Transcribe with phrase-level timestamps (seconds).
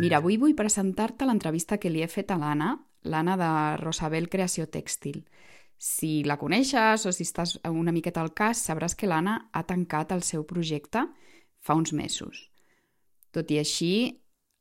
[0.00, 2.70] Mira, avui vull presentar-te l'entrevista que li he fet a l'Anna,
[3.04, 3.50] l'Anna de
[3.82, 5.18] Rosabel Creació Tèxtil.
[5.76, 10.14] Si la coneixes o si estàs una miqueta al cas, sabràs que l'Anna ha tancat
[10.16, 11.04] el seu projecte
[11.60, 12.46] fa uns mesos.
[13.28, 13.92] Tot i així,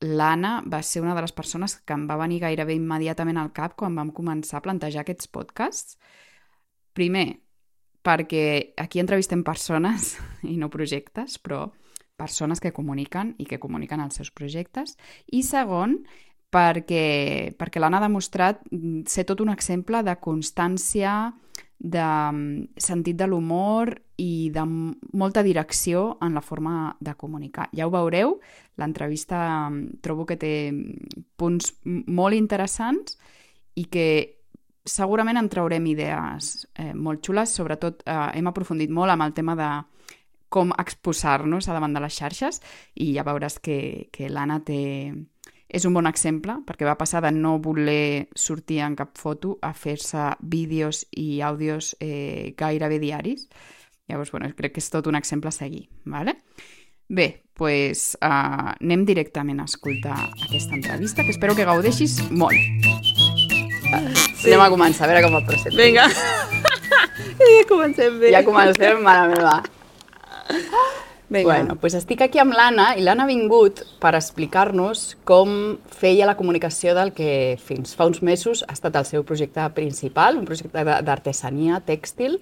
[0.04, 3.80] l'Anna va ser una de les persones que em va venir gairebé immediatament al cap
[3.80, 5.95] quan vam començar a plantejar aquests podcasts.
[6.91, 7.40] Primer,
[8.03, 10.17] perquè aquí entrevistem persones
[10.52, 11.70] i no projectes, però
[12.20, 14.98] persones que comuniquen i que comuniquen els seus projectes.
[15.32, 16.02] I segon,
[16.52, 21.32] perquè, perquè l'han demostrat mm, ser tot un exemple de constància,
[21.80, 27.70] de mm, sentit de l'humor i de molta direcció en la forma de comunicar.
[27.72, 28.38] Ja ho veureu,
[28.78, 30.54] l'entrevista mm, trobo que té
[31.40, 33.16] punts molt interessants
[33.80, 34.09] i que
[34.90, 39.56] segurament en traurem idees eh, molt xules, sobretot eh, hem aprofundit molt amb el tema
[39.56, 39.70] de
[40.50, 42.61] com exposar-nos a davant de les xarxes
[42.95, 45.14] i ja veuràs que, que l'Anna té,
[45.69, 49.73] és un bon exemple perquè va passar de no voler sortir en cap foto a
[49.73, 53.47] fer-se vídeos i àudios eh, gairebé diaris.
[54.09, 55.88] Llavors, bueno, crec que és tot un exemple a seguir.
[56.05, 56.39] ¿vale?
[57.09, 57.27] Bé,
[57.58, 62.58] doncs uh, anem directament a escoltar aquesta entrevista, que espero que gaudeixis molt.
[64.39, 64.52] Sí.
[64.53, 65.75] Anem a començar, a veure com el present.
[65.77, 66.08] Vinga.
[67.58, 68.31] ja comencem bé.
[68.33, 69.59] Ja comencem, mare meva.
[71.30, 71.45] Vinga.
[71.45, 75.52] Bueno, doncs estic aquí amb l'Anna i l'Anna ha vingut per explicar-nos com
[75.94, 80.39] feia la comunicació del que fins fa uns mesos ha estat el seu projecte principal,
[80.42, 82.39] un projecte d'artesania tèxtil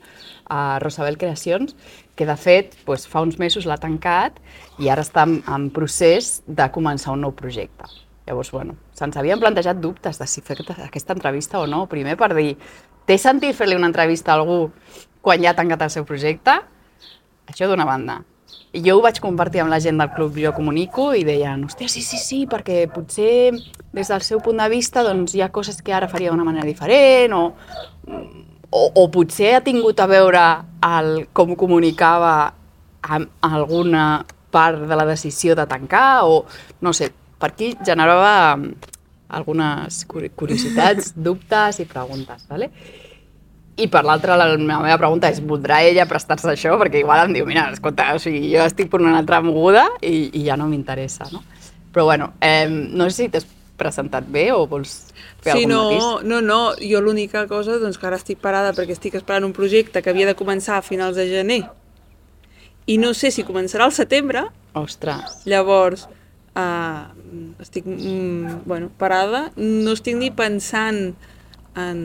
[0.47, 1.75] a Rosabel Creacions,
[2.15, 4.39] que de fet doncs, fa uns mesos l'ha tancat
[4.79, 7.91] i ara està en, en procés de començar un nou projecte.
[8.23, 11.83] Llavors, bueno, se'ns havien plantejat dubtes de si fer aquesta entrevista o no.
[11.91, 12.55] Primer per dir,
[13.03, 14.71] té sentit fer-li una entrevista a algú
[15.19, 16.55] quan ja ha tancat el seu projecte?
[17.47, 18.21] Això d'una banda.
[18.75, 21.89] I jo ho vaig compartir amb la gent del club Jo Comunico i deien, hòstia,
[21.91, 23.51] sí, sí, sí, perquè potser
[23.95, 26.67] des del seu punt de vista doncs, hi ha coses que ara faria d'una manera
[26.67, 27.43] diferent o,
[28.69, 30.43] o, o potser ha tingut a veure
[30.85, 32.35] el, com comunicava
[33.07, 36.43] amb alguna part de la decisió de tancar o
[36.81, 38.59] no sé, per aquí generava
[39.27, 42.71] algunes curiositats, dubtes i preguntes, ¿vale?
[43.77, 46.73] I per l'altra, la, la meva pregunta és, voldrà ella prestar-se això?
[46.81, 50.31] Perquè igual em diu, mira, escolta, o sigui, jo estic per una altra moguda i,
[50.33, 51.43] i ja no m'interessa, no?
[51.93, 53.45] Però bueno, eh, no sé si t'has
[53.77, 54.95] presentat bé o vols
[55.45, 56.29] fer sí, algun no, matís?
[56.29, 60.01] no, no, jo l'única cosa, doncs que ara estic parada perquè estic esperant un projecte
[60.01, 61.61] que havia de començar a finals de gener
[62.87, 64.45] i no sé si començarà al setembre.
[64.79, 65.41] Ostres.
[65.45, 66.07] Llavors,
[66.55, 67.03] eh,
[67.61, 71.13] estic, mm, bueno, parada, no estic ni pensant
[71.75, 71.99] en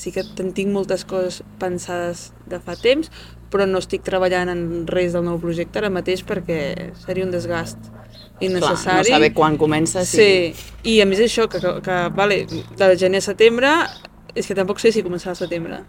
[0.00, 3.10] sí que tinc moltes coses pensades de fa temps,
[3.52, 7.90] però no estic treballant en res del nou projecte ara mateix perquè seria un desgast
[8.40, 9.04] innecessari.
[9.04, 10.04] Clar, no saber quan comença.
[10.08, 10.54] Sí.
[10.54, 13.74] sí, i a més això, que, que, que vale, de gener a setembre,
[14.32, 15.82] és que tampoc sé si començarà al setembre.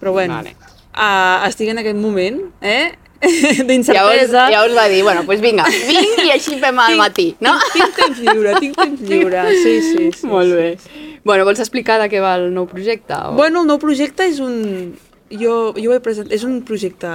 [0.00, 0.56] Però bueno, vale.
[0.94, 2.94] uh, estic en aquest moment, eh?
[3.22, 4.48] D'incertesa.
[4.52, 7.54] Ja us va dir, bueno, doncs pues vinga, vinc i així fem al matí, no?
[7.72, 10.10] Tinc, tinc temps lliure, tinc temps lliure, sí, sí.
[10.18, 10.68] sí Molt bé.
[10.78, 11.08] Sí, sí.
[11.24, 13.14] Bueno, vols explicar de què va el nou projecte?
[13.14, 13.36] O...
[13.38, 14.56] Bueno, el nou projecte és un...
[15.30, 16.34] Jo, jo ho he presentat...
[16.34, 17.10] És un projecte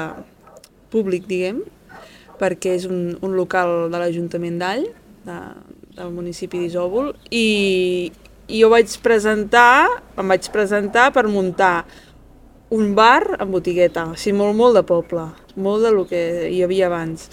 [0.93, 1.59] públic, diguem,
[2.39, 4.87] perquè és un, un local de l'Ajuntament d'All,
[5.27, 5.37] de,
[5.97, 8.09] del municipi d'Isòvol, i,
[8.47, 11.81] i jo vaig presentar, em vaig presentar per muntar
[12.69, 16.87] un bar amb botigueta, així molt, molt de poble, molt de lo que hi havia
[16.89, 17.29] abans.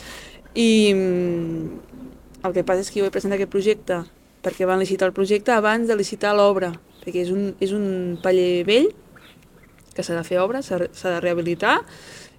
[0.54, 1.94] I mm,
[2.46, 4.04] el que passa és que jo vaig presentar aquest projecte
[4.44, 8.64] perquè van licitar el projecte abans de licitar l'obra, perquè és un, és un paller
[8.68, 8.90] vell
[9.94, 11.78] que s'ha de fer obra, s'ha de rehabilitar,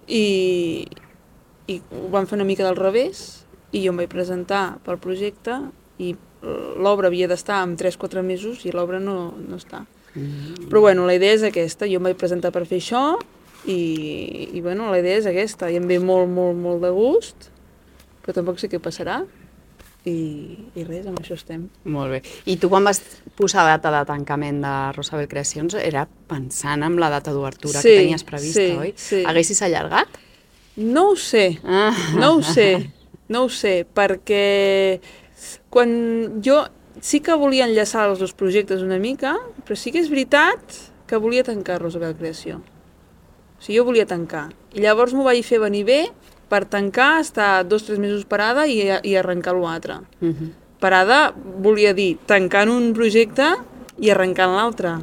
[0.05, 0.85] i,
[1.71, 5.57] i ho van fer una mica del revés, i jo em vaig presentar pel projecte,
[5.97, 6.13] i
[6.77, 9.85] l'obra havia d'estar en 3-4 mesos i l'obra no, no està.
[10.15, 10.67] Mm.
[10.71, 13.05] Però bueno, la idea és aquesta, jo em vaig presentar per fer això
[13.67, 17.49] i, i bueno, la idea és aquesta, i em ve molt, molt, molt de gust,
[18.23, 19.23] però tampoc sé què passarà
[20.05, 20.17] i,
[20.77, 21.65] i res, amb això estem.
[21.89, 22.19] Molt bé.
[22.51, 23.01] I tu quan vas
[23.37, 28.03] posar data de tancament de Rosabel Creacions era pensant en la data d'obertura sí, que
[28.03, 28.93] tenies prevista, sí, oi?
[28.97, 29.23] Sí.
[29.25, 30.21] Haguessis allargat?
[30.77, 31.93] No ho sé, ah.
[32.19, 32.69] no ho sé,
[33.31, 34.99] no ho sé, perquè
[35.71, 36.59] quan jo
[37.01, 41.19] sí que volia enllaçar els dos projectes una mica, però sí que és veritat que
[41.21, 42.59] volia tancar Rosabel Creació.
[42.59, 44.49] O sigui, jo volia tancar.
[44.75, 45.99] I llavors m'ho vaig fer venir bé
[46.49, 50.01] per tancar, estar dos o tres mesos parada i, i arrencar l'altre.
[50.21, 50.51] Uh -huh.
[50.79, 53.55] Parada volia dir tancant un projecte
[53.97, 54.99] i arrencant l'altre.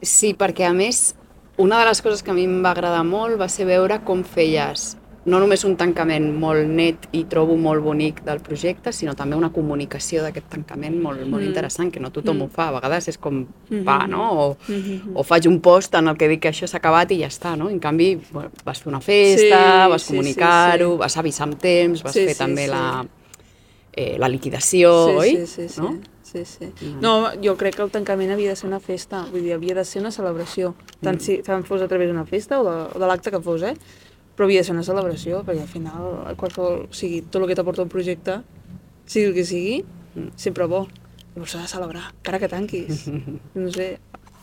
[0.00, 1.14] Sí, perquè a més,
[1.56, 4.24] una de les coses que a mi em va agradar molt va ser veure com
[4.24, 9.36] feies no només un tancament molt net i trobo molt bonic del projecte, sinó també
[9.38, 11.46] una comunicació d'aquest tancament molt, molt Mm.
[11.46, 12.42] interessant, que no tothom Mm.
[12.42, 12.68] ho fa.
[12.68, 13.84] A vegades és com, Mhm.
[13.86, 14.32] va, no?
[14.32, 15.12] O, Mhm.
[15.14, 17.56] o faig un post en el que dic que això s'ha acabat i ja està,
[17.56, 17.68] no?
[17.70, 20.98] En canvi, bueno, vas fer una festa, Sí, vas sí, sí, comunicar-ho, sí.
[20.98, 22.70] vas avisar amb temps, vas Sí, fer sí, també sí.
[22.70, 23.06] la,
[23.92, 25.30] eh, la liquidació, sí, oi?
[25.36, 25.80] Sí, sí, sí.
[25.80, 25.98] No?
[26.22, 26.64] Sí, sí.
[26.80, 27.00] Mm.
[27.00, 29.84] No, jo crec que el tancament havia de ser una festa, vull dir, havia de
[29.84, 31.20] ser una celebració, tant Mm.
[31.20, 33.76] si tant fos a través d'una festa o de, o de l'acte que fos, eh?
[34.42, 37.54] Però havia de ser una celebració, perquè al final, qualsevol, o sigui, tot el que
[37.54, 38.40] t'aporta un projecte,
[39.06, 39.76] sigui el que sigui,
[40.34, 40.80] sempre bo.
[41.36, 43.04] Llavors s'ha de celebrar, encara que tanquis.
[43.54, 44.00] No sé,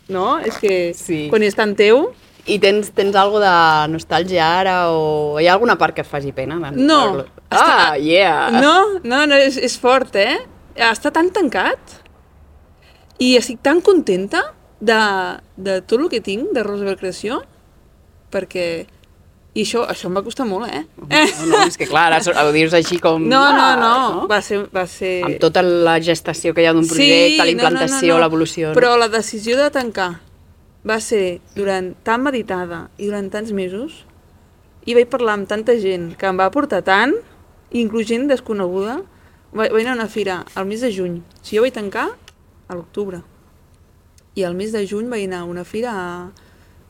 [0.07, 0.37] no?
[0.39, 1.25] És que Sí.
[1.29, 2.13] quan és tan teu...
[2.47, 3.51] I tens, tens algo de
[3.91, 6.55] nostàlgia ara o hi ha alguna part que et faci pena?
[6.63, 7.25] de- No.
[7.51, 8.47] Ah, yeah!
[8.55, 10.37] No, no, no, és, és fort, eh?
[10.79, 11.97] Està tan tancat
[13.19, 14.45] i estic tan contenta
[14.79, 15.01] de,
[15.59, 17.41] de tot el que tinc de Roosevelt Creació
[18.31, 18.87] perquè
[19.59, 20.85] i això, això em va costar molt, eh?
[20.95, 23.25] No, no, és que clar, ara ho dius així com...
[23.27, 24.61] No, no, ah, no, va ser...
[24.71, 25.17] Va ser...
[25.27, 28.69] Amb tota la gestació que hi ha d'un projecte, la implantació, l'evolució...
[28.71, 28.77] no?
[28.77, 30.11] Però la decisió de tancar
[30.87, 34.05] va ser durant tan meditada i durant tants mesos
[34.87, 37.17] i vaig parlar amb tanta gent que em va aportar tant,
[37.75, 39.01] inclús gent desconeguda,
[39.51, 41.19] vaig, vaig anar a una fira al mes de juny.
[41.43, 42.07] Si jo vaig tancar
[42.69, 43.21] a l'octubre.
[44.39, 46.11] I al mes de juny vaig anar a una fira a...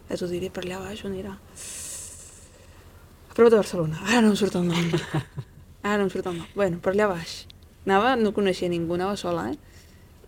[0.10, 1.36] Ja t'ho diré per allà baix on era.
[3.40, 3.98] Prop de Barcelona.
[4.06, 4.92] Ara no em surt el nom.
[5.82, 6.48] Ara no em surt el nom.
[6.60, 7.38] Bueno, per allà baix.
[7.88, 9.58] Anava, no coneixia ningú, anava sola, eh?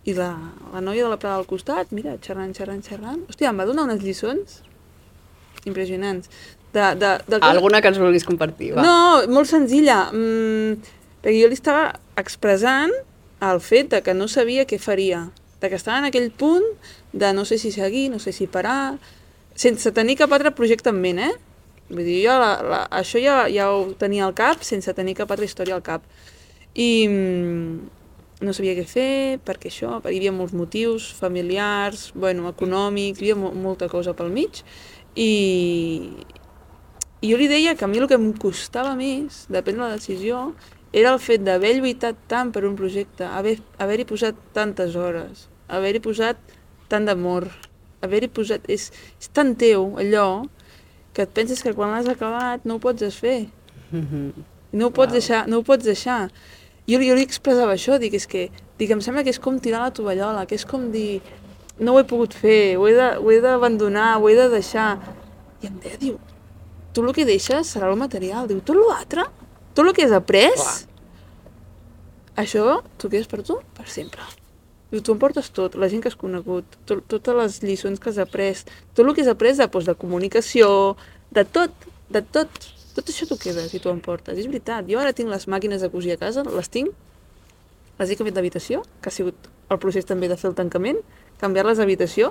[0.08, 0.30] I la,
[0.72, 3.20] la noia de la Prada al costat, mira, xerrant, xerrant, xerrant.
[3.30, 4.62] Hòstia, em va donar unes lliçons
[5.68, 6.30] impressionants.
[6.72, 8.82] De, de, que- Alguna que ens vulguis compartir, va.
[8.82, 8.96] no,
[9.30, 10.06] molt senzilla.
[10.10, 10.80] Mm,
[11.22, 12.90] perquè jo li estava expressant
[13.44, 15.26] el fet de que no sabia què faria,
[15.60, 16.64] de que estava en aquell punt
[17.12, 18.96] de no sé si seguir, no sé si parar,
[19.54, 21.32] sense tenir cap altre projecte en ment, eh?
[21.90, 25.30] Vull dir, jo la, la, això ja, ja ho tenia al cap sense tenir cap
[25.34, 26.04] altra història al cap.
[26.74, 27.72] I mm,
[28.46, 33.38] no sabia què fer, perquè això, hi havia molts motius familiars, bueno, econòmics, hi havia
[33.42, 34.62] mo molta cosa pel mig,
[35.14, 35.30] i,
[37.22, 39.98] i jo li deia que a mi el que em costava més de prendre la
[39.98, 40.40] decisió
[40.92, 46.02] era el fet d'haver lluitat tant per un projecte, haver- haver-hi posat tantes hores, haver-hi
[46.04, 46.40] posat
[46.92, 47.46] tant d'amor,
[48.04, 48.66] haver-hi posat...
[48.68, 48.90] És,
[49.20, 50.26] és tan teu, allò,
[51.12, 53.46] que et penses que quan l'has acabat no ho pots desfer.
[53.90, 54.32] Mhm.
[54.72, 55.18] No ho pots Wow.
[55.20, 56.30] deixar, no ho pots deixar.
[56.88, 59.80] Jo, jo li expressava això, dic, és que, dic, em sembla que és com tirar
[59.82, 61.20] la tovallola, que és com dir,
[61.78, 64.98] no ho he pogut fer, ho he de- ho d'abandonar, ho he de deixar.
[65.62, 66.18] I em deia, diu,
[66.92, 69.24] tu el que deixes serà el material, diu, tot l'altre,
[69.74, 70.86] tot el que has après, Clar.
[72.36, 74.20] això t'ho quedes per tu, per sempre.
[74.92, 78.10] Diu, tu em portes tot, la gent que has conegut, tot, totes les lliçons que
[78.12, 78.52] has après,
[78.92, 80.68] tot el que has après de, doncs, de comunicació,
[81.32, 81.72] de tot,
[82.12, 82.50] de tot,
[82.92, 84.36] tot això t'ho quedes i tu em portes.
[84.36, 86.92] I és veritat, jo ara tinc les màquines de cosir a casa, les tinc,
[87.98, 90.98] les he canviat d'habitació, que ha sigut el procés també de fer el tancament,
[91.40, 92.28] canviar-les d'habitació,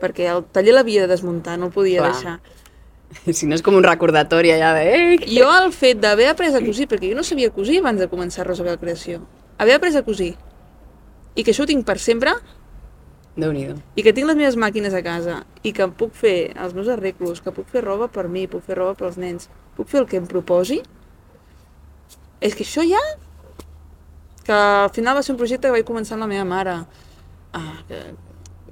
[0.00, 2.12] perquè el taller l'havia de desmuntar, no el podia Clar.
[2.16, 2.40] deixar.
[3.36, 4.84] Si no és com un recordatori allà de...
[5.20, 8.08] Que- Jo el fet d'haver après a cosir, perquè jo no sabia cosir abans de
[8.08, 9.20] començar Rosabel Creació,
[9.60, 10.30] haver après a cosir,
[11.34, 12.34] i que això ho tinc per sempre,
[13.36, 13.78] Déu-n'hi-do.
[13.96, 16.88] i que tinc les meves màquines a casa, i que em puc fer els meus
[16.92, 20.06] arreglos, que puc fer roba per mi, puc fer roba pels nens, puc fer el
[20.10, 20.82] que em proposi,
[22.40, 23.00] és que això ja...
[24.42, 26.72] Que al final va ser un projecte que vaig començar amb la meva mare,
[27.54, 28.00] ah, que,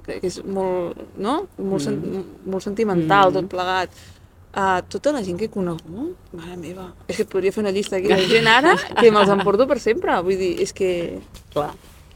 [0.03, 1.45] que, que és molt, no?
[1.57, 1.95] molt, sen,
[2.43, 3.37] molt sentimental, Mm.
[3.39, 4.01] tot plegat.
[4.51, 7.71] Uh, tota la gent que he conegut, mare meva, és que et podria fer una
[7.71, 10.89] llista aquí de gent ara que me'ls emporto per sempre, vull dir, és que
[11.53, 11.69] Clar.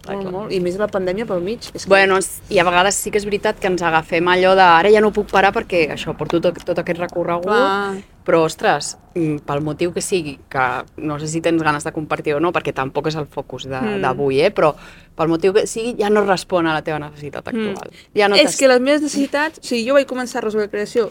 [0.05, 1.67] Clar, molt, molt, i més la pandèmia pel mig.
[1.73, 1.89] És que...
[1.91, 2.17] Bueno,
[2.49, 5.11] i a vegades sí que és veritat que ens agafem allò de ara ja no
[5.15, 7.97] puc parar perquè això, porto tot, tot aquest recorregut, Clar.
[8.25, 10.65] però ostres, mm, pel motiu que sigui, que
[10.97, 13.81] no sé si tens ganes de compartir o no, perquè tampoc és el focus de-
[13.81, 14.01] Mm.
[14.01, 14.51] d'avui, eh?
[14.53, 14.73] però
[15.15, 17.91] pel motiu que sigui ja no respon a la teva necessitat actual.
[18.15, 19.59] Ja no és que les meves necessitats...
[19.59, 21.09] O sigui, jo vaig començar a resoldre creació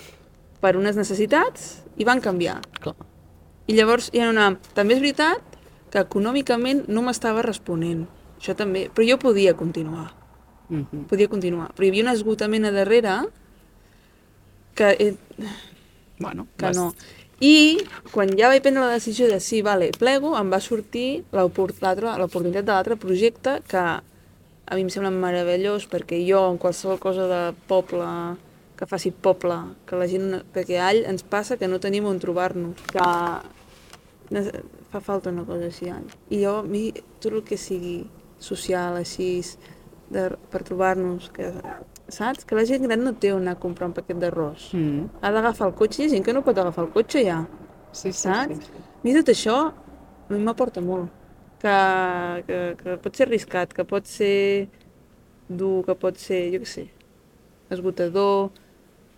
[0.61, 2.61] per unes necessitats i van canviar.
[2.81, 2.97] Clar.
[3.67, 4.57] I llavors hi ha una...
[4.75, 5.41] També és veritat
[5.91, 8.07] que econòmicament no m'estava responent.
[8.39, 8.89] Això també.
[8.95, 10.13] Però jo podia continuar.
[10.69, 11.05] Mhm.
[11.09, 11.73] Podia continuar.
[11.75, 13.19] Però hi havia un esgotament a darrere
[14.75, 15.15] que, eh,
[16.19, 16.95] Bueno, que vas- no.
[17.41, 17.79] I
[18.13, 22.73] quan ja vaig prendre la decisió de sí, vale, plego, em va sortir l'oportunitat de
[22.73, 28.37] l'altre projecte que a mi em sembla meravellós perquè jo en qualsevol cosa de poble
[28.77, 30.43] que faci poble, que la gent...
[30.55, 32.99] perquè a All ens passa que no tenim on trobar-nos, que
[34.91, 36.07] fa falta una cosa així All.
[36.31, 38.07] I jo, a mi, tot el que sigui
[38.45, 39.29] social, així,
[40.13, 41.51] de, per trobar-nos, que,
[42.13, 42.45] saps?
[42.45, 45.09] Que la gent gran no té on anar a comprar un paquet d'arròs Mm.
[45.23, 47.43] ha d'agafar el cotxe, hi ha gent que no pot agafar el cotxe ja.
[47.93, 48.59] Sí, sí, saps?
[48.67, 48.83] sí.
[48.95, 49.59] A mi tot això
[50.31, 51.11] m'aporta molt.
[51.65, 51.75] Que,
[52.47, 54.69] que, que pot ser arriscat, que pot ser
[55.49, 56.85] dur, que pot ser, jo què sé,
[57.73, 58.51] esgotador,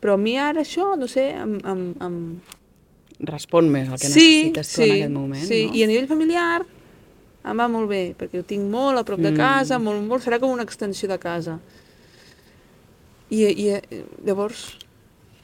[0.01, 2.17] però a mi ara això, no sé, em, em, em...
[3.27, 5.61] Respon més al que sí, necessites tu sí, en aquest moment, sí.
[5.67, 5.75] no?
[5.75, 6.67] I a nivell familiar
[7.47, 9.37] em va molt bé, perquè ho tinc molt a prop de Mm.
[9.37, 11.59] casa, molt, molt, serà com una extensió de casa.
[13.31, 13.73] I, i
[14.25, 14.77] llavors,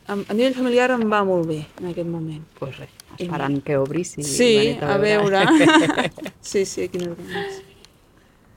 [0.07, 2.43] a, a nivell familiar em va molt bé en aquest moment.
[2.59, 5.45] Pues res, esperant que obris i Sí, a veure.
[6.41, 7.63] sí, sí, aquí no ganes.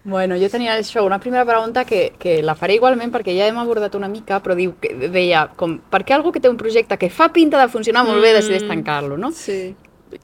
[0.06, 3.58] Bueno, jo tenia això, una primera pregunta que, que la faré igualment perquè ja hem
[3.58, 7.00] abordat una mica, però diu que deia, com, per què algú que té un projecte
[7.02, 8.36] que fa pinta de funcionar molt bé Mm.
[8.38, 9.32] decideix tancar-lo, no?
[9.34, 9.74] Sí,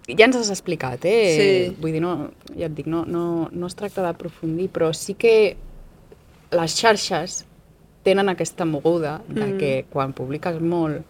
[0.08, 1.70] Ja ens has explicat, eh?
[1.72, 1.76] Sí.
[1.82, 5.56] Vull dir, no, ja et dic, no, no, no es tracta d'aprofundir, però sí que
[6.52, 7.46] les xarxes
[8.04, 9.58] tenen aquesta moguda de Mm.
[9.60, 11.04] que quan publiques molt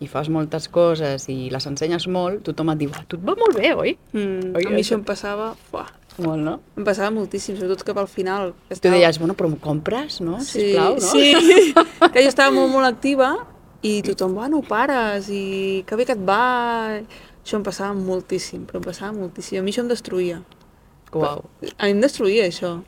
[0.00, 3.34] i fas moltes coses i les ensenyes molt, tothom et diu, "Ah, tu et va
[3.38, 3.96] molt bé, oi?
[4.12, 5.54] mm, Oi, a mi això- em passava...
[5.70, 5.86] Fuà,
[6.18, 6.60] Molt, no?
[6.76, 8.52] em passava moltíssim, sobretot cap al final.
[8.68, 10.40] que Tu estava- deies, bueno, però m'ho compres, no?
[10.40, 11.00] Sí, Sisplau, no?
[11.00, 11.32] sí.
[12.12, 13.36] que jo estava molt, molt activa
[13.82, 17.00] i tothom, bueno, pares i que bé que et va...
[17.44, 19.58] Això em passava moltíssim, però em passava moltíssim.
[19.58, 20.42] A mi això em destruïa.
[21.12, 21.44] Uau.
[21.78, 22.82] A mi em destruïa, això.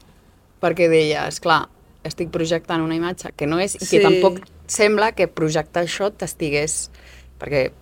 [0.63, 1.69] Perquè deies, clar,
[2.05, 4.01] estic projectant una imatge que no és i que Sí.
[4.01, 6.91] tampoc sembla que projectar això t'estigués...
[7.41, 7.73] Perquè,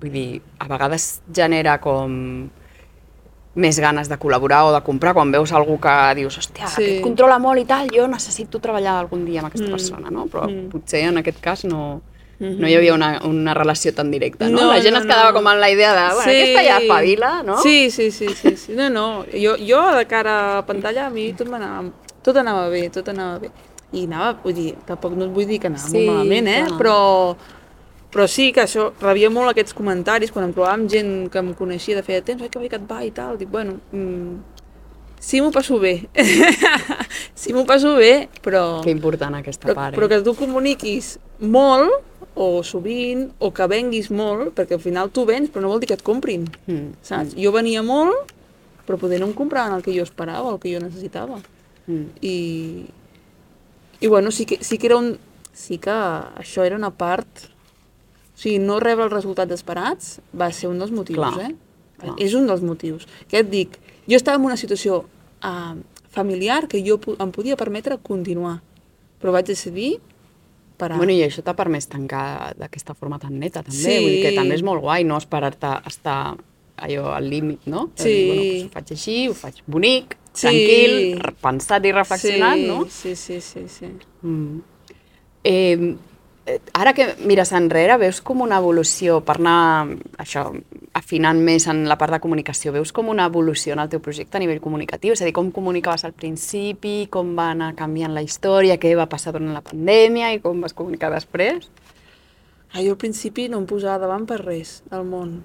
[0.00, 2.48] vull dir, a vegades genera com
[3.54, 6.82] més ganes de col·laborar o de comprar quan veus algú que dius, hòstia, Sí.
[6.82, 9.70] aquest controla molt i tal, jo necessito treballar algun dia amb aquesta Mm.
[9.70, 10.26] persona, no?
[10.26, 10.68] Però Mm.
[10.70, 12.00] potser en aquest cas no.
[12.40, 14.60] No hi havia una, una relació tan directa, no?
[14.60, 15.36] No, La gent no, es quedava no.
[15.38, 17.56] com amb la idea de, bueno, aquesta ja espavila, no?
[17.62, 18.72] Sí, sí, sí, sí, sí.
[18.78, 21.88] No, no, jo, jo de cara a la pantalla a mi tot m'anava,
[22.22, 23.50] tot anava bé, tot anava bé.
[23.92, 26.60] I anava, vull dir, tampoc no et vull dir que anava Sí, molt malament, eh?
[26.68, 26.78] clar.
[26.78, 26.96] Però,
[28.12, 31.50] però sí que això, rebia molt aquests comentaris quan em trobava amb gent que em
[31.58, 34.36] coneixia de feia temps, ai, que bé que et va i tal, dic, bueno, mm,
[35.18, 36.04] sí m'ho passo bé,
[37.34, 39.98] sí m'ho passo bé, però, Que important aquesta però, part, eh?
[39.98, 42.04] però que tu comuniquis molt,
[42.38, 45.88] o sovint, o que venguis molt, perquè al final tu vens, però no vol dir
[45.90, 46.92] que et comprin, Mm.
[47.02, 47.34] saps?
[47.34, 48.30] Jo venia molt,
[48.86, 51.40] però poder no em compraven el que jo esperava, el que jo necessitava.
[51.88, 52.04] Mm.
[52.22, 52.36] I,
[54.00, 55.18] i bueno, sí que, sí que era un...
[55.52, 57.26] Sí que això era una part...
[58.36, 61.54] O sigui, no rebre els resultats esperats va ser un dels motius, Clar, eh?
[61.98, 62.14] clar.
[62.22, 63.08] És un dels motius.
[63.26, 63.74] Que et dic,
[64.06, 65.00] jo estava en una situació
[65.42, 65.74] uh,
[66.14, 68.60] familiar que jo em podia permetre continuar,
[69.18, 69.96] però vaig decidir
[70.78, 70.96] parar.
[71.00, 73.78] Bueno, i això t'ha permès tancar d'aquesta forma tan neta, també.
[73.78, 73.98] Sí.
[74.04, 76.20] Vull dir que també és molt guai no esperar-te a estar
[76.78, 77.88] allò al límit, no?
[77.98, 78.08] Sí.
[78.08, 80.44] Dir, bueno, doncs ho faig així, ho faig bonic, Sí.
[80.46, 82.84] tranquil, pensat i reflexionat, sí, no?
[82.88, 83.86] Sí, sí, sí, sí.
[84.22, 84.60] Mm.
[85.42, 85.94] Eh,
[86.72, 89.88] ara que mires enrere, veus com una evolució, per anar
[90.18, 90.46] això,
[90.98, 94.38] afinant més en la part de comunicació, veus com una evolució en el teu projecte
[94.38, 95.12] a nivell comunicatiu?
[95.12, 99.06] És a dir, com comunicaves al principi, com va anar canviant la història, què va
[99.10, 101.68] passar durant la pandèmia i com vas comunicar després?
[102.72, 105.38] Ah, jo al principi no em posava davant per res del món.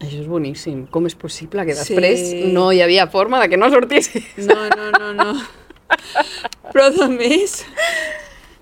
[0.00, 0.82] Això és boníssim.
[0.92, 1.94] Com és possible que Sí.
[1.94, 4.26] després no hi havia forma de que no sortissis?
[4.44, 5.40] No, no, no, no.
[6.74, 7.64] Però a més,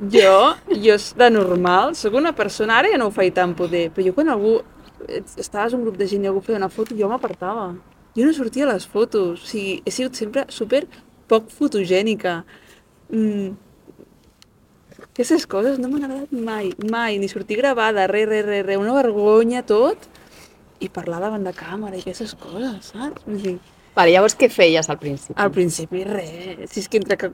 [0.00, 4.06] jo, jo de normal, sóc una persona, ara ja no ho faig tan poder, però
[4.06, 4.56] jo quan algú,
[5.36, 7.72] estaves en un grup de gent i algú feia una foto, jo m'apartava.
[8.14, 10.84] Jo no sortia a les fotos, o sigui, he sigut sempre super
[11.30, 12.42] poc fotogènica.
[13.10, 13.54] Mm.
[15.14, 18.94] Aquestes coses no m'han agradat mai, mai, ni sortir gravada, res, res, res, res, una
[18.96, 20.08] vergonya tot,
[20.82, 23.22] i parlar davant de càmera i aquestes coses, saps?
[23.26, 23.56] Vull dir,
[23.94, 25.34] Vale, llavors què feies al principi?
[25.38, 27.28] al principi res, si és que entre que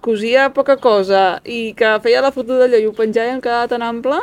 [0.00, 3.66] cosia poca cosa i que feia la foto d'allò i ho penjava i em quedava
[3.72, 4.20] tan ample,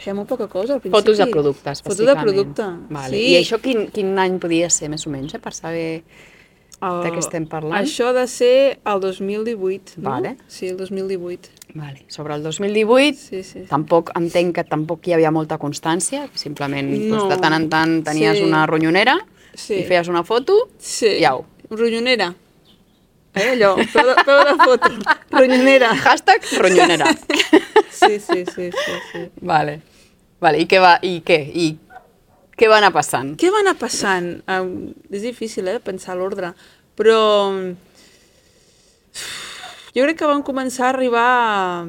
[0.00, 0.96] feia molt poca cosa al principi.
[0.98, 3.14] Fotos de productes, Fotos de producte, Vale.
[3.16, 3.22] sí.
[3.30, 5.38] I això quin, quin any podia ser, més o menys, eh?
[5.38, 6.02] per saber
[6.82, 7.76] El- de què estem parlant?
[7.78, 10.10] Això ha de ser el 2018, no?
[10.10, 10.36] Vale.
[10.48, 11.50] Sí, el 2018.
[11.74, 12.02] Vale.
[12.08, 13.60] Sobre el 2018, Sí, sí.
[13.60, 13.66] sí.
[13.68, 17.16] tampoc entenc que tampoc hi havia molta constància, simplement No.
[17.18, 18.42] doncs, de tant en tant tenies Sí.
[18.44, 19.18] una ronyonera
[19.54, 19.80] Sí.
[19.80, 21.18] i feies una foto Sí.
[21.20, 21.44] i au.
[21.70, 22.34] Ronyonera.
[23.34, 24.90] Eh, allò, peu de, peu de foto.
[25.30, 25.92] Ronyonera.
[25.94, 27.12] Hashtag ronyonera.
[27.90, 29.28] Sí, sí, sí, sí, sí.
[29.40, 29.80] vale.
[30.40, 31.36] Vale, i què va, i què?
[31.52, 31.66] I
[32.58, 33.34] què va anar passant?
[33.40, 34.30] Què va anar passant?
[34.48, 36.54] Um, és difícil, eh, pensar l'ordre,
[36.96, 37.20] però
[39.94, 41.86] jo crec que van començar a arribar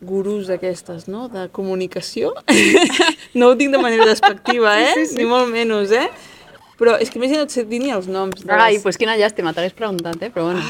[0.00, 2.32] gurús d'aquestes, no?, de comunicació.
[3.38, 4.92] no ho dic de manera despectiva, eh?
[4.94, 5.20] Sí, sí, sí.
[5.22, 6.06] Ni molt menys, eh?
[6.78, 8.44] Però és que més no et sé dir ni els noms.
[8.44, 10.30] de Ai, les- pues quina llàstima, t'hagués preguntat, eh?
[10.30, 10.62] Però bueno,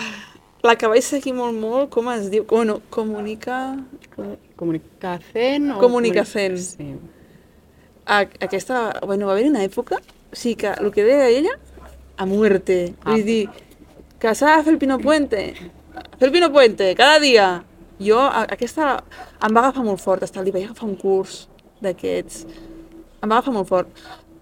[0.64, 2.44] La que vaig seguir molt, molt, com es diu?
[2.48, 3.76] Bueno, comunica...
[4.56, 5.78] comunicacen o...
[5.78, 6.58] Comunicacen.
[6.58, 6.94] Sí.
[8.06, 9.00] A, aquesta...
[9.06, 10.00] Bueno, va haver una època
[10.32, 11.54] o sigui que el que deia ella,
[12.16, 12.94] a muerte.
[13.04, 13.12] Ah.
[13.14, 13.48] Vull dir,
[14.20, 15.54] que s'ha de fer el Pino Puente.
[16.18, 17.46] Fer el Pino Puente, cada dia.
[18.00, 18.98] Jo, a- aquesta
[19.42, 21.46] em va agafar molt fort, estar li vaig agafar un curs
[21.80, 22.42] d'aquests.
[23.22, 23.88] Em va agafar molt fort.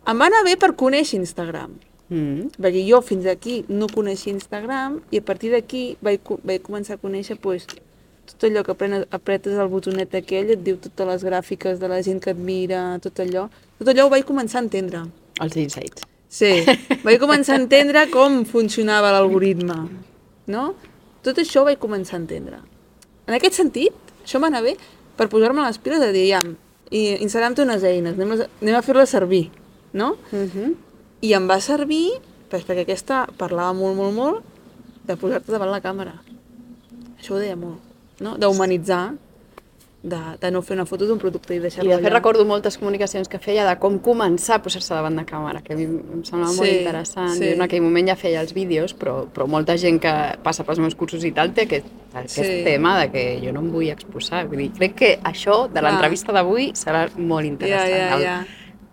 [0.07, 1.75] Em va anar bé per conèixer Instagram.
[2.09, 2.53] Mm.
[2.63, 7.03] Perquè jo fins aquí no coneixia Instagram i a partir d'aquí vaig, vaig començar a
[7.03, 7.67] conèixer pues,
[8.31, 11.99] tot allò que aprenes, apretes el botonet aquell, et diu totes les gràfiques de la
[12.07, 13.49] gent que et mira, tot allò.
[13.81, 15.03] Tot allò ho vaig començar a entendre.
[15.43, 16.07] Els insights.
[16.37, 16.53] Sí,
[17.07, 19.77] vaig començar a entendre com funcionava l'algoritme,
[20.53, 20.65] no?
[21.27, 22.63] Tot això ho vaig començar a entendre.
[23.27, 24.77] En aquest sentit, això m'anava bé
[25.19, 26.43] per posar-me les piles de dir, ja,
[26.95, 29.47] i Instagram té unes eines, anem a, anem a fer-les servir,
[29.97, 30.17] no?
[30.31, 30.75] Mm -hmm.
[31.23, 34.45] I em va servir pues, perquè aquesta parlava molt, molt, molt
[35.07, 36.15] de posar-te davant la càmera.
[37.19, 37.79] Això ho deia molt,
[38.21, 38.37] no?
[38.39, 39.15] D'humanitzar,
[40.03, 42.15] de, de no fer una foto d'un producte i I deixar-lo de fet allà.
[42.15, 45.77] recordo moltes comunicacions que feia de com començar a posar-se davant de càmera, que a
[45.77, 47.31] mi em semblava molt Sí, interessant.
[47.31, 47.45] sí.
[47.49, 50.79] Jo en aquell moment ja feia els vídeos, però, però molta gent que passa pels
[50.79, 52.63] meus cursos i tal té aquest, aquest Sí.
[52.65, 54.47] tema de que jo no em vull exposar.
[54.47, 57.91] Vull dir, crec que això de l'entrevista d'avui serà molt Ja, interessant.
[57.91, 58.47] ja, El- ja.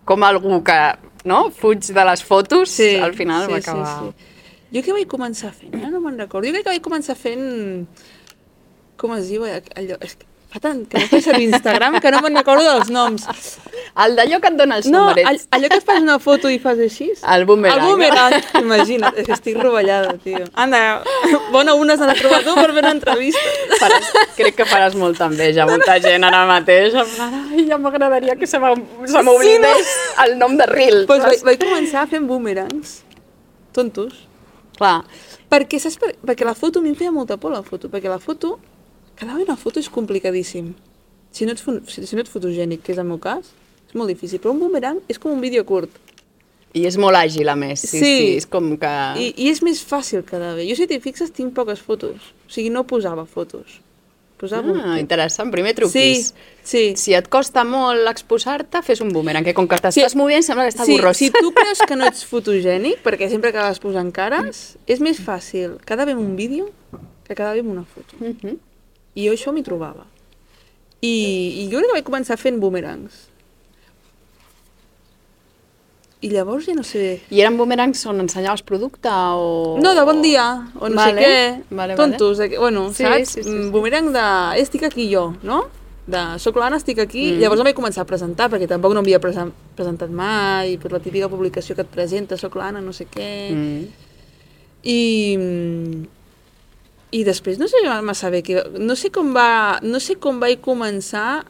[0.04, 0.78] Com algú que
[1.24, 3.94] no, fuig de les fotos, Sí, al final sí, va sí, acabar...
[4.02, 4.30] sí.
[4.74, 5.74] Jo què vaig començar fent?
[5.78, 6.48] Ara no me'n recordo.
[6.48, 7.86] Jo crec que vaig començar fent...
[9.00, 9.96] Com es diu allò?
[10.04, 13.24] És que fa tant que no faig servir Instagram que no me'n recordo dels noms.
[14.04, 15.26] El d'allò que et dona els No, numerets.
[15.28, 17.08] all, allò que et fas una foto i fas així.
[17.34, 17.80] El boomerang.
[17.82, 20.44] El boomerang, imagina't, és que estic rovellada, tio.
[20.54, 21.02] Anda,
[21.52, 23.42] bona una s'ha de trobar tu per fer una entrevista.
[23.80, 26.94] Faràs, crec que faràs molta enveja, molta gent ara mateix.
[26.94, 29.94] Ai, ja m'agradaria que se m'oblidés se m'oblidés
[30.26, 31.04] el nom de Reel.
[31.10, 33.00] Pues vaig, vaig començar fent boomerangs,
[33.74, 34.14] tontos.
[34.78, 35.02] Clar,
[35.54, 36.14] Perquè, saps per...
[36.26, 38.56] perquè la foto, a mi em feia molta por la foto, perquè la foto,
[39.16, 40.74] quedar bé una foto és complicadíssim.
[41.34, 43.50] Si no, ets, si, no ets fotogènic, que és el meu cas,
[43.88, 44.38] és molt difícil.
[44.40, 45.90] Però un boomerang és com un vídeo curt.
[46.74, 47.78] i és molt àgil, a més.
[47.80, 48.04] Sí, sí, Sí.
[48.18, 48.88] sí és com que...
[49.16, 50.64] I, I és més fàcil quedar bé.
[50.68, 52.16] Jo, si t'hi fixes, tinc poques fotos.
[52.48, 53.76] O sigui, no posava fotos.
[54.36, 54.98] Posava Ah, un...
[54.98, 56.34] interessant, primer Sí, truquis.
[56.64, 56.96] sí.
[56.98, 60.18] Si et costa molt exposar-te, fes un boomerang, que com que t'estàs Sí.
[60.18, 61.16] movent sembla que està Sí, borrós.
[61.16, 65.78] si tu creus que no ets fotogènic, perquè sempre acabes posant cares, és més fàcil
[65.86, 66.72] quedar bé en un vídeo
[67.22, 68.16] que quedar bé en una foto.
[68.18, 68.58] Mhm.
[69.14, 70.06] I jo això m'hi trobava.
[71.04, 71.12] I,
[71.62, 73.28] I jo crec que vaig començar fent boomerangs.
[76.24, 77.20] I llavors ja no sé...
[77.28, 79.76] I eren boomerangs on ensenyaves producte o...
[79.84, 80.46] No, de bon dia,
[80.80, 83.28] o no Vale, sé què, vale, tontos, de que, bueno, Sí, saps?
[83.34, 83.70] sí, sí, Mm, sí.
[83.74, 84.22] Boomerang de,
[84.56, 85.66] "Eh, estic aquí jo, no?
[86.06, 87.40] De, soc l'Anna, estic aquí, Mm.
[87.42, 90.98] llavors em vaig començar a presentar, perquè tampoc no m'havia presen presentat mai, per la
[91.00, 93.50] típica publicació que et presenta, soc l'Anna, no sé què...
[93.52, 93.86] Mm.
[94.84, 96.08] I,
[97.14, 100.58] i després no sé massa bé, que, no, sé com va, no sé com vaig
[100.64, 101.44] començar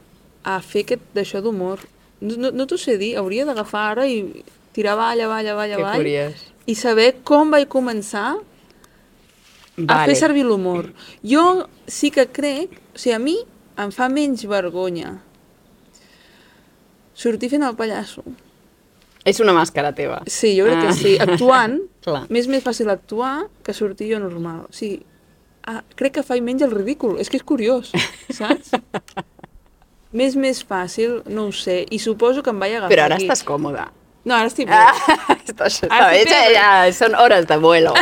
[0.44, 1.80] a fer aquest d'això d'humor.
[2.20, 4.18] No, no, no t'ho sé dir, hauria d'agafar ara i
[4.76, 6.42] tirar avall, avall, avall, Que avall, curiós.
[6.66, 8.40] i saber com vaig començar a
[9.76, 10.04] Vale.
[10.06, 10.92] fer servir l'humor.
[11.24, 13.36] Jo sí que crec, o sigui, a mi
[13.76, 15.16] em fa menys vergonya
[17.14, 18.22] sortir fent el pallasso.
[19.24, 20.20] És una màscara teva.
[20.28, 20.86] Sí, jo crec Ah.
[20.88, 21.16] que sí.
[21.18, 22.26] Actuant, Clar.
[22.28, 24.66] m'és més fàcil actuar que sortir jo normal.
[24.68, 25.00] O sigui,
[25.66, 27.18] ah, crec que faig menys el ridícul.
[27.20, 27.92] És que és curiós,
[28.30, 28.74] saps?
[30.14, 33.26] M'és més fàcil, no ho sé, i suposo que em vaig agafar Però ara aquí.
[33.26, 33.88] estàs còmoda.
[34.24, 34.78] No, ara estic bé.
[34.78, 34.94] Ah,
[35.66, 36.38] estic bé, bé.
[36.54, 37.92] ja, són hores de vuelo.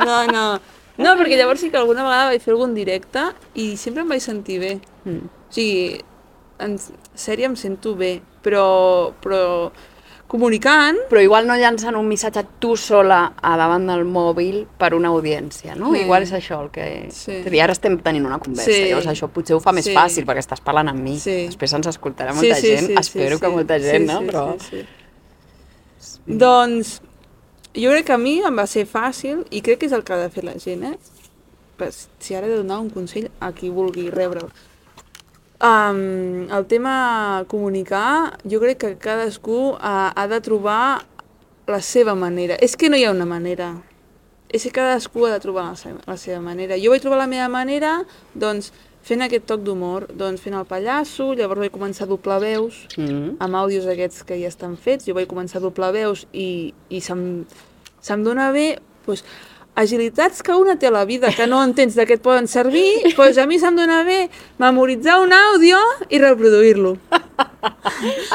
[0.00, 0.46] No, no.
[0.98, 4.24] No, perquè llavors sí que alguna vegada vaig fer algun directe i sempre em vaig
[4.24, 4.72] sentir bé.
[5.04, 5.28] Mm.
[5.28, 6.00] O sigui,
[6.64, 6.74] en
[7.14, 9.42] sèrie em sento bé, però, però
[10.28, 15.08] comunicant Però igual no llancen un missatge tu sola a davant del mòbil per una
[15.08, 15.94] audiència, no?
[15.94, 16.02] Sí.
[16.04, 16.84] Igual és això el que...
[17.10, 17.32] Sí.
[17.40, 18.90] És a dir, ara estem tenint una conversa, Sí.
[18.90, 19.94] llavors això potser ho fa més Sí.
[19.96, 21.16] fàcil perquè estàs parlant amb mi.
[21.18, 21.46] Sí.
[21.48, 24.20] Després ens escoltarà molta gent, espero que molta gent, no?
[24.28, 24.44] Però...
[24.60, 24.84] Sí,
[25.98, 26.22] sí.
[26.26, 27.00] Doncs
[27.74, 30.12] jo crec que a mi em va ser fàcil i crec que és el que
[30.12, 30.98] ha de fer la gent, eh?
[31.78, 34.48] Pues, si ara he de donar un consell a qui vulgui rebre'l.
[35.60, 41.02] Um, el tema comunicar, jo crec que cadascú ha, ha de trobar
[41.66, 42.54] la seva manera.
[42.62, 43.72] És que no hi ha una manera.
[44.48, 46.78] És que cadascú ha de trobar la seva, la seva manera.
[46.78, 47.98] Jo vaig trobar la meva manera,
[48.38, 48.70] doncs,
[49.08, 53.36] fent aquest toc d'humor, doncs fent el pallasso, llavors vaig començar a doblar veus, Mm.
[53.40, 57.00] amb àudios aquests que ja estan fets, jo vaig començar a doblar veus i, i
[57.00, 57.44] se'm,
[58.00, 59.24] se'm dona bé doncs,
[59.78, 63.14] agilitats que una té a la vida que no entens de què et poden servir,
[63.14, 64.24] doncs a mi se'm dona bé
[64.58, 65.78] memoritzar un àudio
[66.10, 66.96] i reproduir-lo.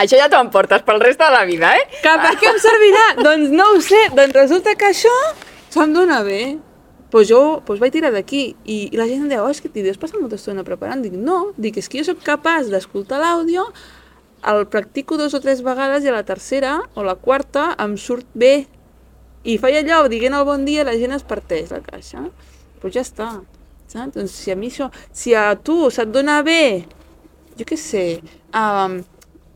[0.01, 1.87] Això ja t'ho emportes pel reste de la vida, eh?
[2.03, 3.07] Que per què em servirà?
[3.21, 5.15] doncs no ho sé, doncs resulta que això
[5.73, 6.43] se'm dona bé.
[7.13, 9.69] Doncs jo doncs vaig tirar d'aquí i, i la gent em deia, oh, és que
[9.69, 11.03] t'hi deus passar molta estona preparant.
[11.03, 13.67] Dic, no, dic, és que jo sóc capaç d'escoltar l'àudio,
[14.49, 18.27] el practico dos o tres vegades i a la tercera o la quarta em surt
[18.33, 18.65] bé.
[19.43, 22.21] I faig allò, dient el bon dia, la gent es parteix la caixa.
[22.79, 23.29] Però ja està,
[23.91, 24.13] saps?
[24.15, 24.89] Doncs si a mi això...
[25.11, 26.85] Si a tu se't dona bé,
[27.59, 28.05] jo què sé,
[28.55, 29.01] um,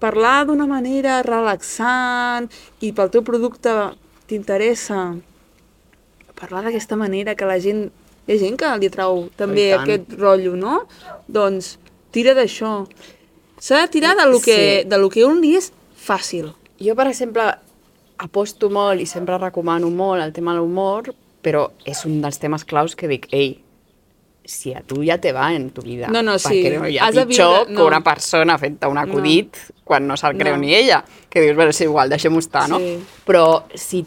[0.04, 2.50] parlar d'una manera relaxant
[2.86, 3.72] i pel teu producte
[4.28, 5.16] t'interessa
[6.38, 7.88] parlar d'aquesta manera que la gent...
[8.28, 10.82] Hi ha gent que li trau també aquest rotllo, no?
[11.32, 11.78] Doncs
[12.12, 12.82] tira d'això.
[13.64, 14.90] S'ha de tirar de lo que, Sí.
[14.90, 16.50] de lo que un dia és fàcil.
[16.84, 17.46] Jo, per exemple,
[18.18, 21.12] aposto molt i sempre recomano molt el tema de l'humor,
[21.44, 23.56] però és un dels temes claus que dic, ei,
[24.48, 26.48] si a tu ja te va en tu vida, No, no, sí.
[26.64, 27.86] perquè no hi ha Has pitjor viure- que no.
[27.88, 30.62] una persona fent un acudit quan no se'l creu No.
[30.62, 32.78] ni ella, que dius, bueno, és igual, deixem-ho estar, no?
[32.80, 32.98] Sí.
[33.26, 34.06] Però sí,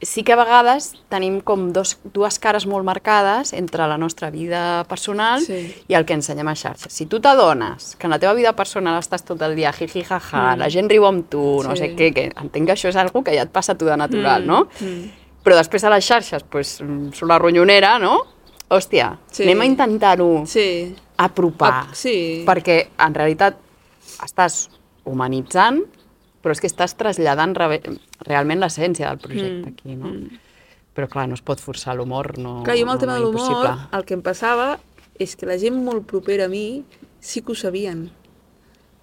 [0.00, 4.84] sí que a vegades tenim com dos, dues cares molt marcades entre la nostra vida
[4.88, 5.74] personal Sí.
[5.88, 6.92] i el que ensenyem a xarxes.
[6.92, 10.54] Si tu t'adones que en la teva vida personal estàs tot el dia jiji jaja,
[10.54, 10.58] Mm.
[10.58, 11.82] la gent riu amb tu, no Sí.
[11.82, 13.96] sé què, que entenc que això és algo que ja et passa a tu de
[13.96, 14.68] natural, Mm, no?
[14.80, 15.10] mm.
[15.44, 18.22] Però després a les xarxes, pues, mm, surt la ronyonera, no?
[18.70, 19.44] Hòstia, Sí.
[19.44, 20.94] anem a intentar-ho Sí.
[21.16, 21.88] apropar.
[21.88, 22.44] Ap- sí.
[22.46, 23.56] Perquè en realitat
[24.22, 24.68] estàs
[25.04, 25.82] humanitzant,
[26.42, 27.80] però és que estàs traslladant re
[28.26, 30.12] realment l'essència del projecte Mm, aquí, no?
[30.94, 32.62] Però clar, no es pot forçar l'humor, no...
[32.64, 34.78] Clar, jo amb el no, tema no, de l'humor, el que em passava
[35.18, 36.84] és que la gent molt propera a mi
[37.20, 38.10] sí que ho sabien.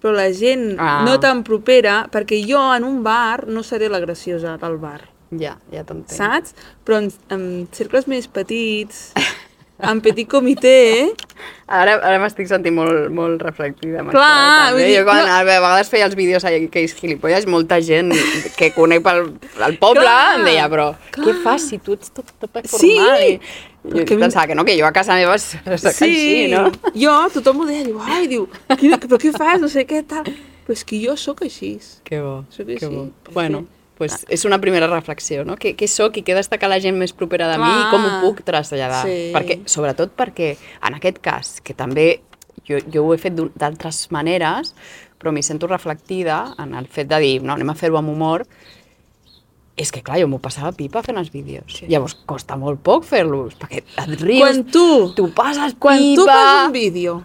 [0.00, 1.02] Però la gent Ah.
[1.04, 5.58] no tan propera, perquè jo en un bar no seré la graciosa del bar, Ja,
[5.72, 6.10] ja t'entenc.
[6.10, 6.54] saps?
[6.84, 9.12] Però en, en cercles més petits,
[9.78, 11.10] en petit comitè,
[11.68, 14.72] Ara, ara m'estic sentint molt, molt reflectida Clar, això.
[14.76, 18.12] vull dir, Jo quan no- a vegades feia els vídeos a aquells gilipolles, molta gent
[18.56, 21.26] que conec pel, pel poble Clar, em deia, però clar.
[21.26, 23.18] què fas si tu ets tot, tot formal?
[23.18, 25.66] Sí, I, i que pensava que no, que jo a casa meva soc
[26.06, 26.70] així, no?
[26.94, 30.22] jo, tothom ho deia, diu, ai, diu, però què fas, no sé què, tal.
[30.66, 31.76] Però és que jo sóc així.
[32.02, 33.04] Que bo, Sóc que així, bo.
[33.34, 33.66] sí.
[33.96, 35.56] Pues és una primera reflexió, no?
[35.56, 38.10] Què, què sóc i què destaca la gent més propera de mi i com ho
[38.20, 39.02] puc traslladar?
[39.08, 39.30] Sí.
[39.32, 40.50] Perquè, sobretot perquè,
[40.84, 42.08] en aquest cas, que també
[42.68, 44.74] jo, jo ho he fet d'altres maneres,
[45.16, 48.44] però m'hi sento reflectida en el fet de dir, no, anem a fer-ho amb humor,
[49.76, 51.80] és que, clar, jo m'ho passava pipa fent els vídeos.
[51.80, 51.88] Sí.
[51.88, 56.20] Llavors, costa molt poc fer-los, perquè et rius, Quan tu, tu passes quan pipa...
[56.20, 57.16] tu fas un vídeo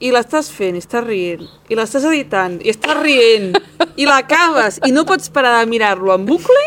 [0.00, 3.52] i l'estàs fent i estàs rient, i l'estàs editant i estàs rient,
[4.00, 6.66] i l'acabes i no pots parar de mirar-lo en bucle,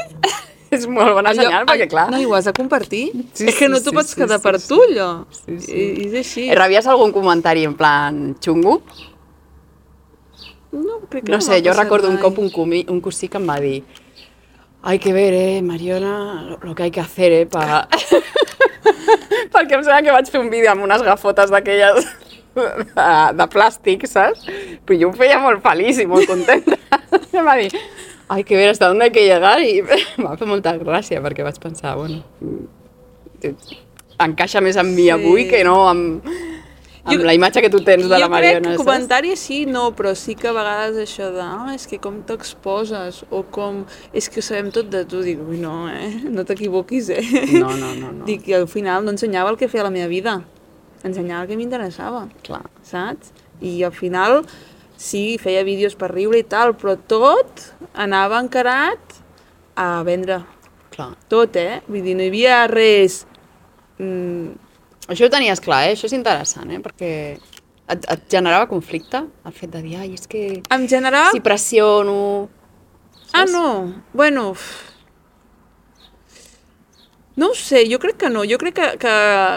[0.73, 2.07] És molt bona senyal, perquè, clar...
[2.09, 3.03] No, i ho has de compartir.
[3.37, 4.69] Sí, és que no t'ho sí, pots sí, quedar sí, per sí.
[4.71, 5.09] tu, allò.
[5.29, 5.73] Sí, sí.
[5.75, 6.45] I, és així.
[6.57, 8.79] Rebies algun comentari en plan xungo?
[10.73, 12.23] No, crec que No sé, m'ha jo recordo un mai.
[12.25, 13.83] cop un, cumi, un cosí que em va dir
[14.85, 17.87] hay que ver, eh, Mariona, lo, lo que hay que hacer, eh, para...
[19.53, 22.09] Perquè em sembla que vaig fer un vídeo amb unes gafotes d'aquelles
[22.55, 24.45] de, de plàstic, saps?
[24.85, 26.77] Però jo ho feia molt feliç i molt contenta.
[27.33, 27.71] I em va dir,
[28.29, 29.79] hay que ver hasta dónde hay que llegar, i
[30.17, 32.23] em va fer molta gràcia, perquè vaig pensar, bueno,
[34.23, 35.09] encaixa més amb mi Sí.
[35.11, 36.23] avui que no amb,
[37.03, 39.65] amb Jo- la imatge que tu tens de la jo Mariona, crec que comentari sí,
[39.65, 43.83] no, però sí que a vegades això de oh, és que com t'exposes o com
[44.13, 46.21] és que ho sabem tot de tu, dic, no, eh?
[46.29, 47.21] no t'equivoquis, eh?
[47.59, 48.25] No, no, no, no.
[48.29, 50.37] Dic, al final no ensenyava el que feia la meva vida,
[51.03, 52.27] ensenyava el que m'interessava,
[52.87, 53.33] saps?
[53.63, 54.41] I al final
[54.97, 59.19] sí, feia vídeos per riure i tal, però tot anava encarat
[59.79, 60.41] a vendre.
[60.93, 61.13] Clar.
[61.31, 61.81] Tot, eh?
[61.87, 63.23] Vull dir, no hi havia res...
[63.99, 64.53] Mm,
[65.11, 65.97] Això ho tenies clar, eh?
[65.97, 66.79] Això és interessant, eh?
[66.83, 71.33] Perquè et, et generava conflicte el fet de dir, ai, és que em generava...
[71.35, 72.47] si pressiono...
[73.33, 73.67] Ah, no.
[74.13, 74.51] Bueno...
[74.53, 74.92] uf.
[77.35, 78.43] No ho sé, jo crec que no.
[78.45, 79.13] Jo crec que, que,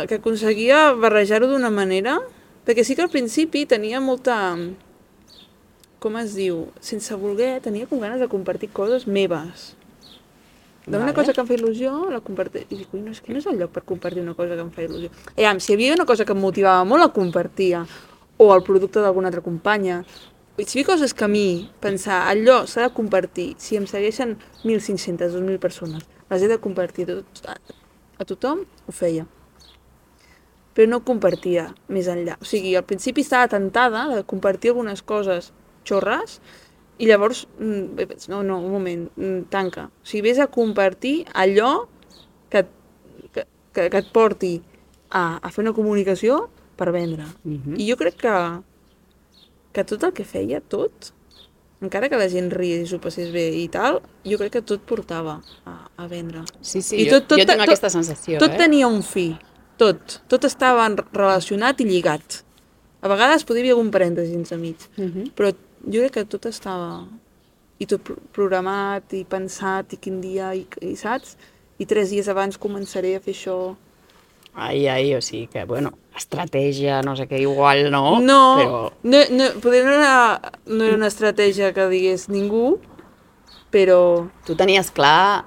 [0.09, 2.19] que aconseguia barrejar-ho d'una manera,
[2.65, 4.57] perquè sí que al principi tenia molta...
[6.01, 6.67] Com es diu?
[6.85, 9.75] Sense voler, tenia com ganes de compartir coses meves.
[10.87, 11.15] D'una Vale.
[11.17, 12.63] cosa que em fa il·lusió, la compartir...
[12.71, 14.71] I dic, no, és que no és el lloc per compartir una cosa que em
[14.71, 15.11] fa il·lusió.
[15.35, 17.83] Aviam, si hi havia una cosa que em motivava molt, la compartia.
[18.39, 20.05] O el producte d'alguna altra companya.
[20.65, 25.59] Si coses que a mi, pensar, allò s'ha de compartir, si em segueixen 1.500, 2.000
[25.61, 27.57] persones, les he de compartir a,
[28.17, 29.27] a, tothom, ho feia.
[30.73, 32.39] Però no compartia més enllà.
[32.41, 35.51] O sigui, al principi estava tentada de compartir algunes coses
[35.85, 36.41] xorres,
[36.97, 39.91] i llavors, mm, vaig, no, no, un moment, mm, tanca.
[39.93, 41.85] O sigui, vés a compartir allò
[42.49, 42.65] que,
[43.33, 43.45] que,
[43.77, 44.55] que, que et porti
[45.11, 46.47] a, a fer una comunicació
[46.81, 47.29] per vendre.
[47.45, 47.77] Mhm.
[47.77, 48.33] I jo crec que,
[49.77, 51.11] que tot el que feia, tot,
[51.85, 54.81] encara que la gent ries i s'ho passés bé i tal, jo crec que tot
[54.89, 55.37] portava
[55.69, 56.43] a, a vendre.
[56.65, 58.61] Sí, sí, I jo, tot- tot- jo tinc tot- aquesta sensació, Tot eh?
[58.65, 59.29] tenia un fi,
[59.77, 60.21] tot.
[60.33, 62.41] Tot estava relacionat i lligat.
[63.05, 65.31] A vegades podria haver algun parèntesi enmig, Mhm.
[65.37, 67.07] però jo crec que tot estava
[67.79, 71.37] i tot pro- programat i pensat i quin dia i, i saps?
[71.79, 73.77] I tres dies abans començaré a fer això.
[74.55, 78.81] Ai, ai, o sigui que, bueno, estratègia, no sé què, igual no, no, però...
[79.05, 82.79] no, no, no era, no era una estratègia que digués ningú,
[83.73, 84.01] però
[84.47, 85.45] Tu tenies clar,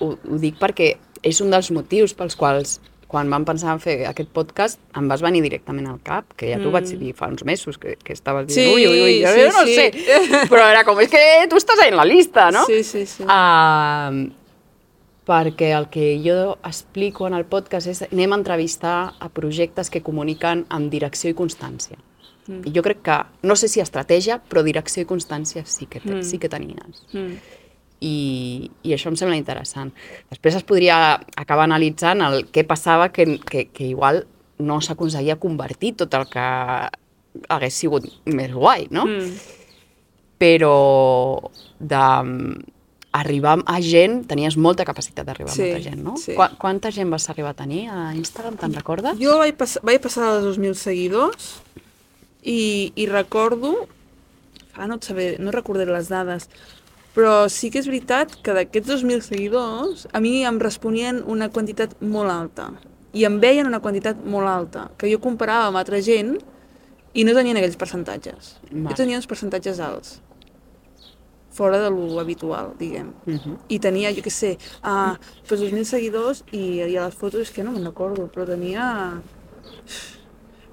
[0.00, 0.94] ho, ho dic perquè
[1.26, 2.78] és un dels motius pels quals
[3.10, 6.60] quan vam pensar en fer aquest podcast em vas venir directament al cap, que ja
[6.62, 8.70] t'ho vaig dir fa uns mesos, que, que estaves dient, Mm.
[8.70, 9.74] Sí, ui, ui, ui, jo sí, no sí.
[9.74, 12.62] sé, però era com, és que tu estàs ahí en la lista, no?
[12.70, 13.26] sí, sí, sí.
[13.26, 14.30] Uh,
[15.28, 20.02] perquè el que jo explico en el podcast és anem a entrevistar a projectes que
[20.02, 21.98] comuniquen amb direcció i constància.
[22.46, 22.64] Mm.
[22.66, 26.16] I jo crec que, no sé si estratègia, però direcció i constància sí que, te,
[26.16, 26.26] mm.
[26.26, 27.04] sí que tenies.
[27.12, 27.36] Mm.
[28.00, 28.16] I,
[28.88, 29.92] I això em sembla interessant.
[30.32, 34.24] Després es podria acabar analitzant el què passava que, que, que igual
[34.60, 36.46] no s'aconseguia convertir tot el que
[37.52, 39.06] hagués sigut més guai, no?
[39.06, 39.56] Mm.
[40.40, 40.76] però
[41.78, 42.04] de
[43.12, 46.16] arribar a gent, tenies molta capacitat d'arribar Sí, a molta gent, no?
[46.16, 46.34] sí.
[46.38, 49.18] Qua quanta gent vas arribar a tenir a Instagram, te'n recordes?
[49.18, 51.56] Jo vaig, pass vaig passar dels 2.000 seguidors
[52.42, 53.72] i, i recordo,
[54.76, 56.46] ara no et sabré, no recordaré les dades,
[57.14, 61.96] però sí que és veritat que d'aquests 2.000 seguidors a mi em responien una quantitat
[62.00, 62.70] molt alta
[63.12, 66.36] i em veien una quantitat molt alta, que jo comparava amb altra gent
[67.18, 68.52] i no tenien aquells percentatges.
[68.70, 68.92] Vale.
[68.92, 70.20] Jo tenia uns percentatges alts,
[71.50, 73.12] fora de lo habitual, diguem.
[73.26, 73.56] Uh -huh.
[73.68, 75.16] I tenia, jo què sé, uh,
[75.48, 79.20] pues 2.000 seguidors i, i a les fotos és que no me'n recordo, però tenia...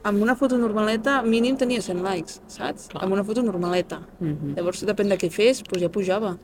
[0.03, 2.87] Amb una foto normaleta, mínim tenia 100 likes, saps?
[2.87, 3.03] Clar.
[3.03, 3.99] Amb una foto normaleta.
[4.19, 4.53] Mhm.
[4.55, 6.37] Llavors, depèn de què fes, doncs ja pujava.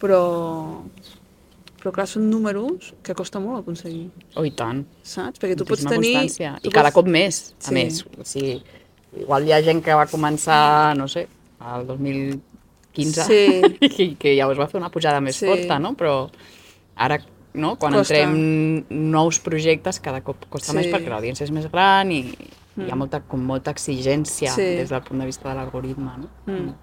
[0.00, 0.82] Però...
[1.82, 4.86] Però clar, són números que costa molt aconseguir, Oh, i tant.
[5.02, 5.38] saps?
[5.38, 6.14] Perquè tu pots Moltíssima tenir...
[6.16, 6.58] constància.
[6.62, 7.74] tu I cada pots- cop més, a Sí.
[7.74, 8.04] més.
[8.18, 8.62] O sigui,
[9.20, 11.28] igual hi ha gent que va començar, no sé,
[11.60, 11.86] al
[12.96, 14.02] 2015, Sí.
[14.02, 15.46] i que llavors va fer una pujada més Sí.
[15.46, 15.94] forta, no?
[15.96, 16.30] Però
[16.96, 17.20] ara,
[17.54, 17.76] no?
[17.76, 18.14] quan Costa.
[18.18, 20.78] entrem nous projectes, cada cop costa Sí.
[20.78, 22.20] més perquè l'audiència és més gran i
[22.76, 24.62] hi ha molta, com molta exigència Sí.
[24.62, 26.28] des del punt de vista de l'algoritme, no?
[26.46, 26.74] Mm.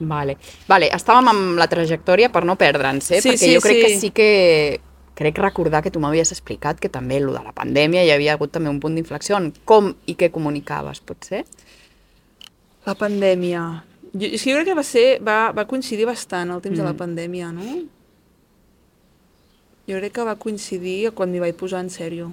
[0.00, 0.36] Vale.
[0.68, 3.20] vale, estàvem amb la trajectòria per no perdre'ns, eh?
[3.20, 3.82] Sí, perquè sí, jo crec sí.
[3.82, 4.80] que sí que
[5.18, 8.52] crec recordar que tu m'havies explicat que també el de la pandèmia hi havia hagut
[8.52, 11.44] també un punt d'inflexió en com i què comunicaves, pot ser?
[12.86, 13.82] La pandèmia.
[14.14, 16.80] Jo, és que jo crec que va, ser, va, va coincidir bastant el temps mm.
[16.80, 17.00] de la Mm.
[17.02, 17.66] pandèmia, no?
[19.88, 22.32] Jo crec que va coincidir quan m'hi vaig posar en sèrio.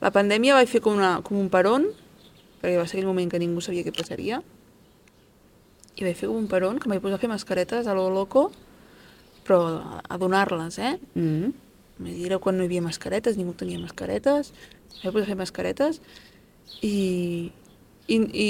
[0.00, 1.86] La pandèmia vaig fer com, una, com un peron,
[2.60, 4.42] perquè va ser aquell moment que ningú sabia què passaria,
[5.94, 8.08] i vaig fer com un peron, que em vaig posar a fer mascaretes a lo
[8.10, 8.48] loco,
[9.46, 10.98] però a, a donar-les, eh?
[11.14, 11.52] Mm -hmm.
[12.26, 14.52] Era quan no hi havia mascaretes, ningú tenia mascaretes,
[15.02, 16.00] em vaig posar a fer mascaretes,
[16.82, 17.52] i,
[18.06, 18.48] i, i,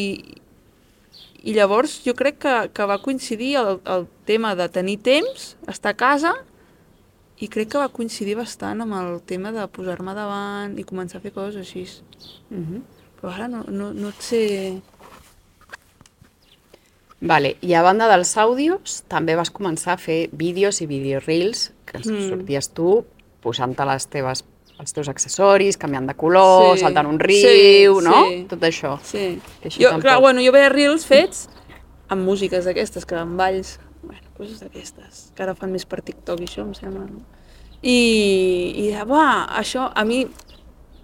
[1.44, 5.92] i llavors jo crec que, que va coincidir el, el tema de tenir temps, estar
[5.92, 6.32] a casa,
[7.36, 11.24] i crec que va coincidir bastant amb el tema de posar-me davant i començar a
[11.24, 11.84] fer coses així.
[12.50, 12.82] Mm -hmm.
[13.20, 14.80] Però ara no, no, no et sé...
[17.20, 21.98] Vale, i a banda dels àudios, també vas començar a fer vídeos i videoreels, que
[21.98, 22.28] Mm.
[22.28, 23.04] sorties tu
[23.40, 24.44] posant-te les teves
[24.80, 28.24] els teus accessoris, canviant de color, Sí, saltant un sí, riu, no?
[28.28, 28.40] sí.
[28.50, 28.96] Tot això.
[29.06, 29.38] Sí.
[29.62, 30.02] Que Jo, tampoc.
[30.02, 31.48] clar, bueno, jo veia reels fets
[32.08, 36.40] amb músiques d'aquestes, que amb balls, bueno, coses d'aquestes, que ara fan més per TikTok
[36.40, 37.22] i això, em sembla, no?
[37.82, 40.24] I, i deia, va, això, a mi,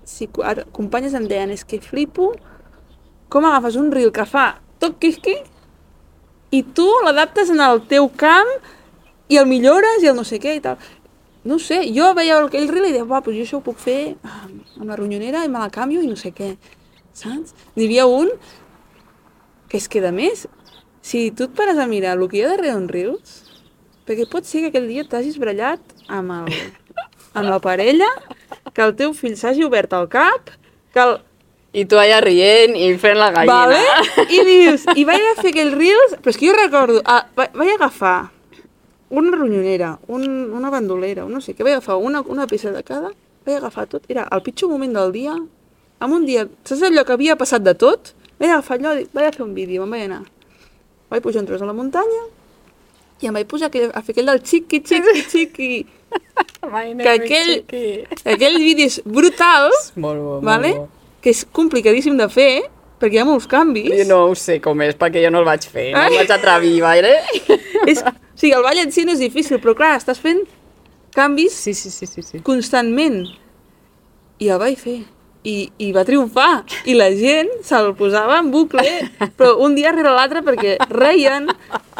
[0.04, 2.32] si ara, companyes em deien, és que flipo
[3.30, 5.36] com agafes un reel que fa tot quisqui
[6.50, 8.48] i tu l'adaptes en el teu camp
[9.30, 10.76] i el millores i el no sé què i tal.
[11.44, 14.14] No sé, jo veia aquell reel i deia, va, doncs jo això ho puc fer
[14.28, 16.50] amb, la ronyonera i me la canvio i no sé què,
[17.16, 17.54] saps?
[17.76, 18.28] N'hi havia un
[19.70, 20.44] que és que, a més,
[21.00, 23.38] si tu et pares a mirar el que hi ha darrere un Reels,
[24.04, 26.52] perquè pot ser que aquell dia t'hagis brallat amb, el,
[27.38, 28.08] amb la parella,
[28.74, 30.50] que el teu fill s'hagi obert el cap,
[30.92, 31.16] que el,
[31.72, 33.54] I tu allà rient i fent la gallina.
[33.70, 34.26] Vale?
[34.26, 37.46] I dius, i vaig a fer aquells reels, però és que jo recordo, ah, va-
[37.54, 38.16] vaig agafar
[39.10, 42.82] una ronyonera, un, una bandolera, un no sé què, vaig agafar una, una peça de
[42.86, 43.10] cada,
[43.46, 45.34] vaig agafar tot, era el pitjor moment del dia,
[46.00, 48.14] en un dia, saps allò que havia passat de tot?
[48.40, 50.22] Vaig agafar allò, vaig a fer un vídeo, me'n vaig anar.
[51.10, 52.22] Vaig pujar un tros a la muntanya,
[53.20, 55.70] i em vaig posar aquell, a fer aquell del xiqui, xiqui, xiqui,
[57.02, 57.52] que aquell,
[58.24, 60.72] aquells vídeos brutals, Molt bo, molt vale?
[60.78, 60.88] bo.
[61.20, 62.52] que és complicadíssim de fer,
[63.00, 63.90] perquè hi ha molts canvis.
[64.02, 66.32] Jo no ho sé com és, perquè jo no el vaig fer, no el vaig
[66.36, 67.14] atrevir gaire.
[67.90, 70.42] És, o sigui, el ball en si no és difícil, però clar, estàs fent
[71.16, 72.22] canvis Sí, sí, sí, sí.
[72.22, 72.40] sí.
[72.46, 73.24] constantment.
[74.40, 74.98] I el vaig fer.
[75.42, 76.64] I, i va triomfar.
[76.84, 78.82] I la gent se'l posava en bucle,
[79.38, 81.48] però un dia rere l'altre perquè reien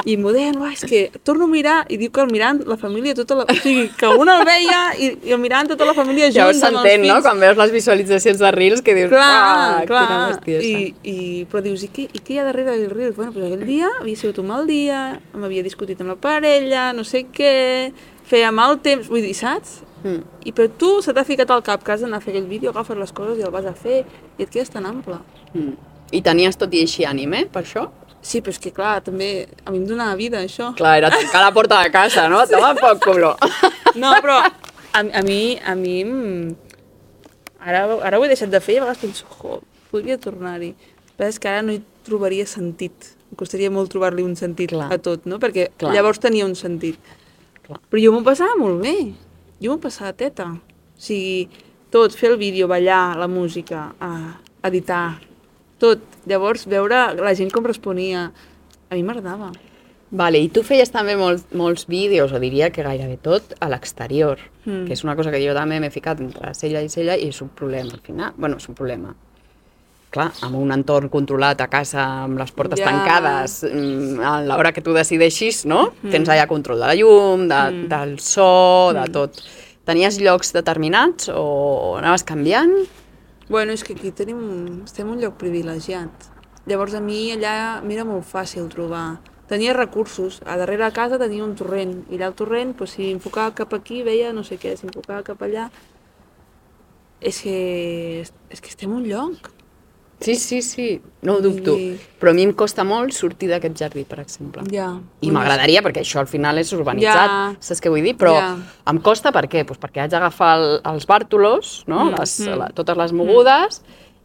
[0.05, 2.77] i m'ho deien, "Uah, és que torno a mirar, i diu que el mirant la
[2.77, 3.45] família tota la...
[3.49, 6.61] O sigui, que un el veia i, i el mirant tota la família junts els
[6.61, 7.21] s'entén, no?
[7.25, 10.07] Quan veus les visualitzacions de Reels que dius, Clar, "Uah, clar.
[10.07, 10.67] quina bestiesa.
[10.69, 13.17] I, i, però dius, i què, i què hi ha darrere del Reels?
[13.17, 17.05] Bueno, doncs aquell dia havia sigut un mal dia, m'havia discutit amb la parella, no
[17.05, 17.93] sé què,
[18.25, 19.81] feia mal temps, vull dir, saps?
[20.03, 20.23] Mm.
[20.49, 22.73] I per tu se t'ha ficat al cap que has d'anar a fer aquell vídeo,
[22.73, 24.03] agafes les coses i el vas a fer
[24.39, 25.19] i et quedes tan ample.
[25.53, 25.75] Mm.
[26.17, 27.89] I tenies tot i així ànime, per això?
[28.21, 30.75] Sí, però és que clar, també a mi em donava vida això.
[30.77, 32.43] Clar, era tancar la porta de casa, no?
[32.49, 32.57] Sí.
[32.57, 33.35] Toma poc, culo.
[33.97, 36.03] No, però a, a mi, a mi
[37.61, 39.61] ara, ara ho he deixat de fer i a vegades penso, jo,
[39.93, 40.75] podria tornar-hi.
[41.17, 43.15] Però és que ara no hi trobaria sentit.
[43.31, 44.91] Em costaria molt trobar-li un sentit Clar.
[44.93, 45.39] a tot, no?
[45.41, 45.95] Perquè Clar.
[45.95, 46.99] llavors tenia un sentit.
[47.67, 47.81] Clar.
[47.89, 48.95] Però jo m'ho passava molt bé.
[49.61, 50.47] Jo m'ho passava teta.
[50.57, 51.49] O sigui,
[51.91, 55.21] tot, fer el vídeo, ballar, la música, a, editar,
[55.79, 56.01] tot.
[56.29, 58.31] Llavors, veure la gent com responia,
[58.91, 59.51] a mi m'agradava.
[60.11, 64.39] Vale, i tu feies també molts, molts vídeos, o diria que gairebé tot, a l'exterior,
[64.67, 64.85] Mm.
[64.87, 67.41] que és una cosa que jo també m'he ficat entre cella i cella i és
[67.41, 68.35] un problema al final.
[68.37, 69.15] bueno, és un problema.
[70.11, 72.87] Clar, amb un entorn controlat a casa, amb les portes Ja.
[72.91, 75.93] tancades, mm, a l'hora que tu decideixis, no?
[76.11, 79.41] Tens allà control de la llum, de, del so, de tot.
[79.85, 82.73] Tenies llocs determinats o anaves canviant?
[83.49, 86.11] Bueno, és que aquí tenim, estem en un lloc privilegiat.
[86.67, 89.21] Llavors a mi allà m'era molt fàcil trobar.
[89.49, 90.41] Tenia recursos.
[90.47, 92.05] A darrere de casa tenia un torrent.
[92.11, 94.77] I allà el torrent, doncs, si enfocava cap aquí, veia no sé què.
[94.77, 95.71] Si enfocava cap allà...
[97.21, 99.51] És que, és que estem en un lloc.
[100.21, 101.77] Sí, sí, sí, no ho dubto.
[101.79, 104.63] I- Però a mi em costa molt sortir d'aquest jardí, per exemple.
[104.71, 104.99] Ja.
[105.23, 107.57] I m'agradaria, perquè això al final és urbanitzat, Ja.
[107.59, 108.17] saps què vull dir?
[108.19, 108.57] Però Ja.
[108.87, 109.65] em costa per què?
[109.65, 112.05] Pues perquè haig d'agafar el, els bàrtolos, no?
[112.05, 112.59] Mm, les, mm.
[112.59, 113.83] la, totes les mogudes,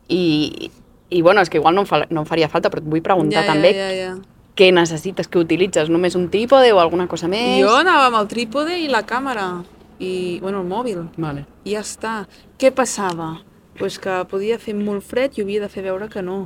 [0.10, 0.69] i,
[1.10, 3.01] i bueno, és que igual no em, fa, no em faria falta, però et vull
[3.01, 4.15] preguntar ja, també Ja, ja, ja.
[4.55, 7.62] què necessites, què utilitzes, només un trípode o alguna cosa més?
[7.63, 9.63] Jo anava amb el trípode i la càmera.
[9.97, 11.08] I, bueno, el mòbil.
[11.15, 11.45] Vale.
[11.63, 12.27] I ja està.
[12.60, 13.38] Què passava?
[13.79, 16.45] Pues que podia fer molt fred i havia de fer veure que no.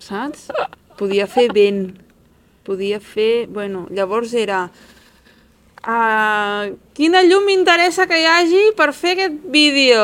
[0.00, 0.48] Saps?
[1.00, 1.94] Podia fer vent.
[2.66, 3.46] Podia fer...
[3.48, 4.66] Bueno, llavors era...
[5.80, 10.02] Uh, quina llum m'interessa que hi hagi per fer aquest vídeo?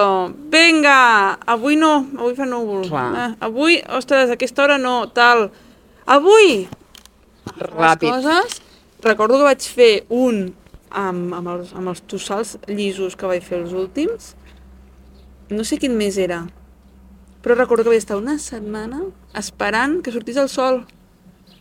[0.53, 2.87] Vinga, avui no, avui fa núvol.
[2.89, 5.51] Eh, avui, ostres, a aquesta hora no, tal.
[6.09, 6.65] Avui,
[7.61, 8.09] Ràpid.
[8.09, 8.63] les coses.
[9.05, 10.47] Recordo que vaig fer un
[10.89, 14.33] amb, amb, els, amb els tossals llisos que vaig fer els últims.
[15.51, 16.45] No sé quin mes era,
[17.43, 19.05] però recordo que vaig estar una setmana
[19.39, 20.81] esperant que sortís el sol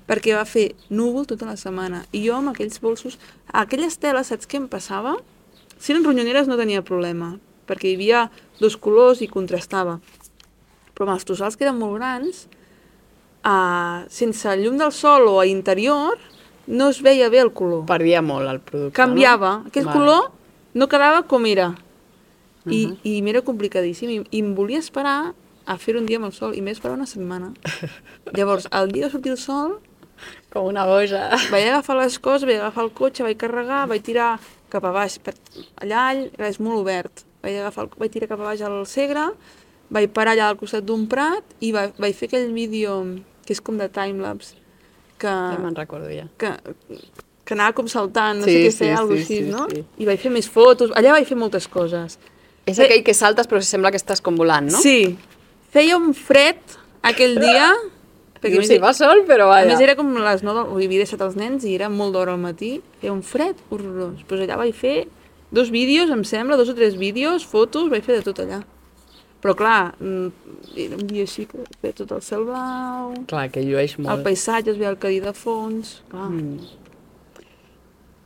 [0.09, 2.03] perquè va fer núvol tota la setmana.
[2.13, 3.19] I jo amb aquells bolsos...
[3.55, 5.15] Aquelles teles, saps què em passava?
[5.77, 7.35] Si eren ronyoneres no tenia problema,
[7.69, 8.25] perquè hi havia
[8.59, 9.99] dos colors i contrastava.
[10.93, 12.45] Però amb els tossals que eren molt grans,
[13.45, 16.19] uh, sense llum del sol o a interior,
[16.67, 17.85] no es veia bé el color.
[17.89, 19.59] Perdia molt el producte, Canviava.
[19.61, 19.71] no?
[19.71, 19.97] Aquell Vale.
[19.97, 20.31] color
[20.73, 21.73] no quedava com era.
[22.71, 24.09] I, i m'era complicadíssim.
[24.09, 25.33] I, I em volia esperar
[25.65, 27.51] a fer un dia amb el sol, i m'he esperar una setmana.
[28.37, 29.79] Llavors, el dia de sortir el sol,
[30.53, 31.25] Com una boja.
[31.51, 34.37] vaig agafar les coses, vaig agafar el cotxe, vaig carregar, vaig tirar
[34.71, 35.17] cap a baix.
[35.19, 35.33] Per,
[35.83, 37.25] allà allà és molt obert.
[37.43, 39.25] Vaig, agafar el, vaig tirar cap a baix al Segre,
[39.91, 42.95] vaig parar allà al costat d'un prat i va, vaig fer aquell vídeo
[43.45, 44.55] que és com de timelapse,
[45.19, 46.25] que, Ja me'n recordo ja.
[46.39, 46.53] que,
[47.45, 49.67] que anava com saltant, no Sí, sé què sí, fer, alguna sí, així, sí, no?
[49.69, 49.83] sí.
[50.01, 52.15] I vaig fer més fotos, allà vaig fer moltes coses.
[52.65, 54.79] És aquell que saltes però sembla que estàs com volant, no?
[54.81, 55.17] Sí,
[55.73, 56.57] feia un fred
[57.03, 57.71] aquell dia,
[58.45, 59.69] Perquè a si fa sol, però A vaja.
[59.71, 62.41] més era com les 9, del- havia deixat els nens i era molt d'hora al
[62.41, 64.21] matí, feia un fred horrorós.
[64.27, 65.07] Pues allà vaig fer
[65.55, 68.59] dos vídeos, em sembla, dos o tres vídeos, fotos, vaig fer de tot allà.
[69.41, 70.27] Però clar, mm,
[70.75, 74.23] era un dia així que feia tot el cel blau, Clar, que llueix el molt.
[74.25, 76.29] paisatge, es veia el cadí de fons, clar.
[76.29, 76.59] Mm.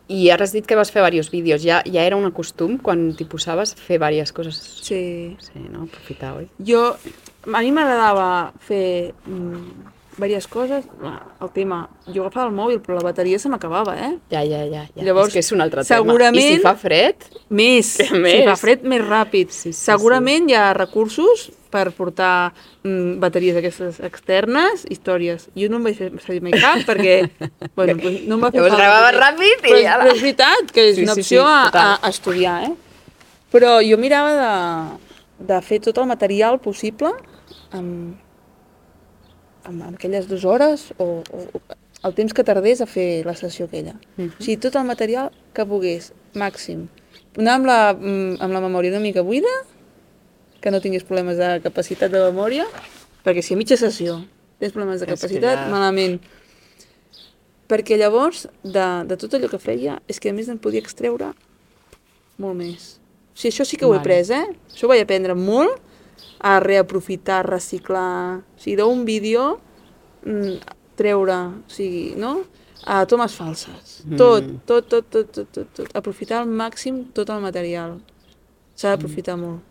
[0.10, 1.62] I ara has dit que vas fer diversos vídeos.
[1.62, 4.58] Ja, ja era un costum quan t'hi posaves fer diverses coses.
[4.82, 5.36] Sí.
[5.38, 5.86] Sí, no?
[5.86, 6.50] Aprofitar, oi?
[6.66, 6.96] Jo,
[7.54, 8.30] a mi m'agradava
[8.66, 9.94] fer mm,
[10.28, 10.86] diverses coses.
[11.42, 14.18] El tema, jo agafava el mòbil, però la bateria se m'acabava, eh?
[14.34, 14.84] Ja, ja, ja.
[14.96, 15.04] ja.
[15.06, 16.54] Llavors, és que és un altre segurament- tema.
[16.54, 17.16] I si fa fred,
[17.50, 18.44] Més, Què si més?
[18.46, 19.50] fa fred, més ràpid.
[19.50, 22.52] Sí, sí, Segurament hi ha recursos per portar
[22.84, 25.48] mm, bateries aquestes externes, històries.
[25.56, 27.30] Jo no em vaig servir mai cap perquè
[27.78, 30.72] bueno, pues no em va fer Llavors falta, ràpid i però, ja però és veritat
[30.74, 32.74] que és Sí, una sí, opció sí, a, a, a estudiar, eh?
[33.54, 37.14] Però jo mirava de, de fer tot el material possible
[37.74, 38.18] amb,
[39.70, 41.44] amb aquelles dues hores o, o
[42.08, 43.94] el temps que tardés a fer la sessió aquella.
[44.18, 44.34] Mhm.
[44.40, 46.88] O sigui, tot el material que pogués, màxim.
[47.38, 49.52] Anar amb la, mm, amb la memòria una mica buida
[50.60, 52.66] que no tingués problemes de capacitat de memòria,
[53.24, 54.18] perquè si a mitja sessió
[54.60, 56.20] tens problemes de capacitat, ja- malament.
[57.70, 61.34] Perquè llavors, de, de tot allò que feia, és que a més en podia extreure
[62.42, 62.96] molt més.
[63.36, 64.08] O sigui, això sí que ho he Vale.
[64.08, 64.48] pres, eh?
[64.74, 65.78] Això ho vaig aprendre molt,
[66.40, 68.40] a reaprofitar, reciclar...
[68.40, 69.60] O sigui, d'un vídeo,
[70.26, 70.56] mm,
[71.00, 72.42] treure, o sigui, no?
[72.88, 74.02] A tomes falses.
[74.06, 74.16] Mm.
[74.18, 75.90] Tot, tot, tot, tot, tot, tot, tot.
[76.00, 77.98] Aprofitar al màxim tot el material.
[78.76, 79.42] S'ha d'aprofitar Mm.
[79.42, 79.66] molt.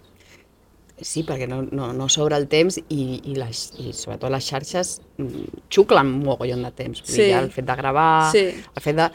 [1.01, 4.97] Sí, perquè no, no, no sobra el temps i, i, les, i sobretot les xarxes
[5.17, 7.01] mm, xuclen un mogollon de temps.
[7.05, 7.23] Vull Sí.
[7.23, 8.47] dir, el fet de gravar, Sí.
[8.75, 9.09] el fet de...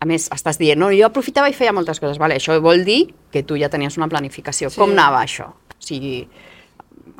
[0.00, 2.18] A més, estàs dient, no, jo aprofitava i feia moltes coses.
[2.20, 4.68] Vale, això vol dir que tu ja tenies una planificació.
[4.68, 4.76] Sí.
[4.82, 5.46] Com anava això?
[5.54, 6.26] O sigui,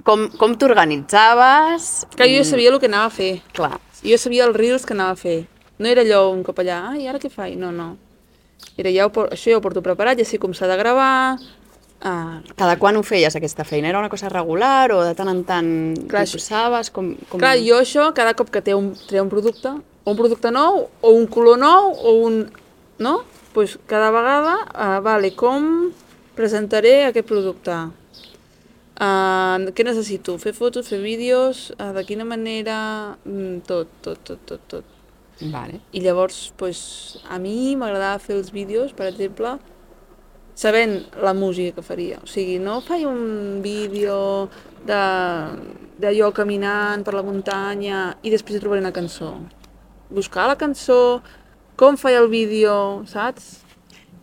[0.05, 2.07] com, com t'organitzaves?
[2.17, 3.43] Que jo Mm, sabia el que anava a fer.
[3.53, 5.47] Clar, Jo sabia els reels que anava a fer.
[5.79, 7.57] No era allò un cop allà, ai, ara què faig?
[7.57, 7.97] No, no.
[8.77, 11.39] Era ja ho, por- això ja ho porto preparat, ja sé com s'ha de gravar.
[12.03, 13.89] Ah, cada quan ho feies, aquesta feina?
[13.89, 16.91] Era una cosa regular o de tant en tant Clar, t'hi posaves?
[16.91, 17.39] Com, com...
[17.39, 19.69] Clar, jo això, cada cop que té un, treu un producte,
[20.05, 22.51] o un producte nou, o un color nou, o un...
[22.99, 23.19] No?
[23.23, 25.93] Doncs pues cada vegada, uh, vale, com
[26.35, 27.71] presentaré aquest producte?
[28.93, 30.37] Uh, què necessito?
[30.39, 32.77] Fer fotos, fer vídeos, uh, de quina manera...
[33.25, 34.99] Mm, tot, tot, tot, tot, tot.
[35.41, 35.81] Vale.
[35.97, 36.83] I llavors, pues,
[37.27, 39.57] a mi m'agradava fer els vídeos, per exemple,
[40.55, 42.21] sabent la música que faria.
[42.23, 44.51] O sigui, no faig un vídeo
[44.87, 45.01] de,
[45.99, 49.35] de jo caminant per la muntanya i després trobaré una cançó.
[50.13, 51.23] Buscar la cançó,
[51.81, 52.75] com faig el vídeo,
[53.09, 53.63] saps?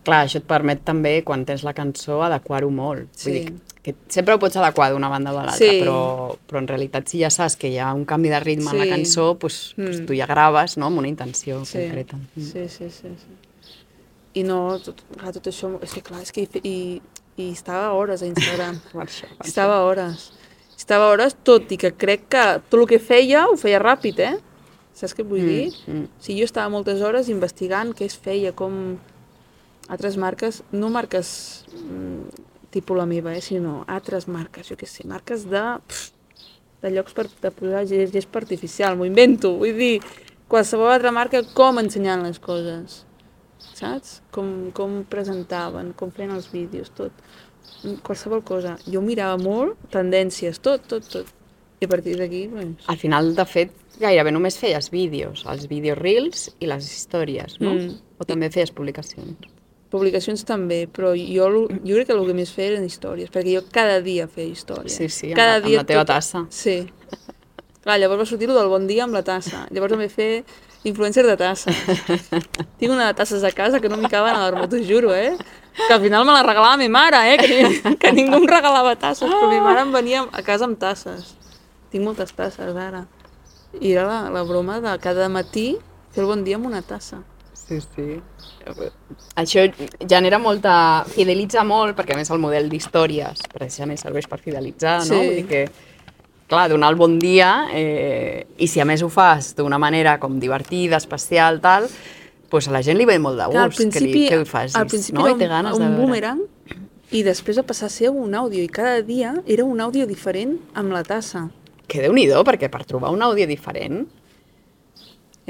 [0.06, 3.10] Clar, això et permet també, quan tens la cançó, adequar-ho molt.
[3.18, 3.34] Sí.
[3.34, 5.80] Vull dir que, sempre ho pots adequar d'una banda o de l'altra, Sí.
[5.80, 8.78] però, però en realitat si ja saps que hi ha un canvi de ritme en
[8.78, 8.90] la Sí.
[8.90, 10.06] cançó, pues, pues Mm.
[10.06, 10.86] tu ja graves no?
[10.86, 12.16] amb una intenció Sí, concreta.
[12.36, 12.40] Mm.
[12.42, 13.32] sí, sí, sí, sí.
[14.34, 17.00] I no, tot, clar, tot això, és que clar, és que i,
[17.36, 18.78] i estava hores a Instagram.
[18.92, 19.26] Per això.
[19.44, 20.32] Estava hores.
[20.76, 24.36] Estava hores, tot i que crec que tot el que feia ho feia ràpid, eh?
[24.94, 25.72] Saps què vull dir?
[25.86, 26.04] mm.
[26.04, 28.98] O sigui, jo estava moltes hores investigant què es feia, com
[29.88, 35.06] altres marques, no marques mm, tipus la meva, eh, sinó altres marques, jo què sé,
[35.10, 36.10] marques de, pff,
[36.82, 39.94] de llocs per, de posar gest, gespa artificial, m'ho invento, vull dir,
[40.50, 43.02] qualsevol altra marca, com ensenyant les coses,
[43.74, 44.20] saps?
[44.34, 47.12] Com, com presentaven, com feien els vídeos, tot.
[48.04, 48.74] Qualsevol cosa.
[48.90, 51.36] Jo mirava molt, tendències, tot, tot, tot.
[51.80, 52.84] I a partir d'aquí, doncs...
[52.92, 57.72] Al final, de fet, gairebé només feies vídeos, els vídeos reels i les històries, no?
[57.76, 57.96] Mm.
[58.20, 59.48] O també feies publicacions.
[59.90, 61.46] Publicacions també, però jo,
[61.82, 64.94] jo crec que el que més feia eren històries, perquè jo cada dia feia històries.
[64.94, 66.44] Sí, sí, amb cada la- amb la teva tassa.
[66.50, 66.84] Sí.
[67.82, 69.64] Clar, llavors va sortir lo del bon dia amb la tassa.
[69.72, 70.44] Llavors també fer
[70.84, 71.72] influencer de tassa.
[72.78, 75.32] Tinc una de tasses a casa que no m'hi caben a l'armó, t'ho juro, eh?
[75.88, 77.38] Que al final me la regalava ma mare, eh?
[77.40, 81.34] Que, que ningú em regalava tasses, però ma mare em venia a casa amb tasses.
[81.90, 83.06] Tinc moltes tasses ara.
[83.80, 85.72] I era la, la broma de cada matí
[86.14, 87.22] fer el bon dia amb una tassa.
[87.70, 88.18] Sí, sí.
[89.38, 89.62] Això
[90.10, 90.74] genera molta...
[91.06, 95.20] fidelitza molt, perquè a més el model d'històries precisament serveix per fidelitzar, no?
[95.20, 95.20] Sí.
[95.20, 95.60] Vull dir que,
[96.50, 100.40] clar, donar el bon dia, eh, i si a més ho fas d'una manera com
[100.42, 101.86] divertida, especial, tal,
[102.50, 104.42] pues a la gent li ve molt de Clar, al gust que, li, principi, que
[104.42, 105.28] ho facis, al principi no?
[105.28, 106.06] era I té ganes un, de un veure.
[106.08, 106.42] boomerang
[107.14, 110.58] i després va passar a ser un àudio i cada dia era un àudio diferent
[110.74, 111.46] amb la tassa.
[111.90, 114.04] Que déu nhi perquè per trobar un àudio diferent,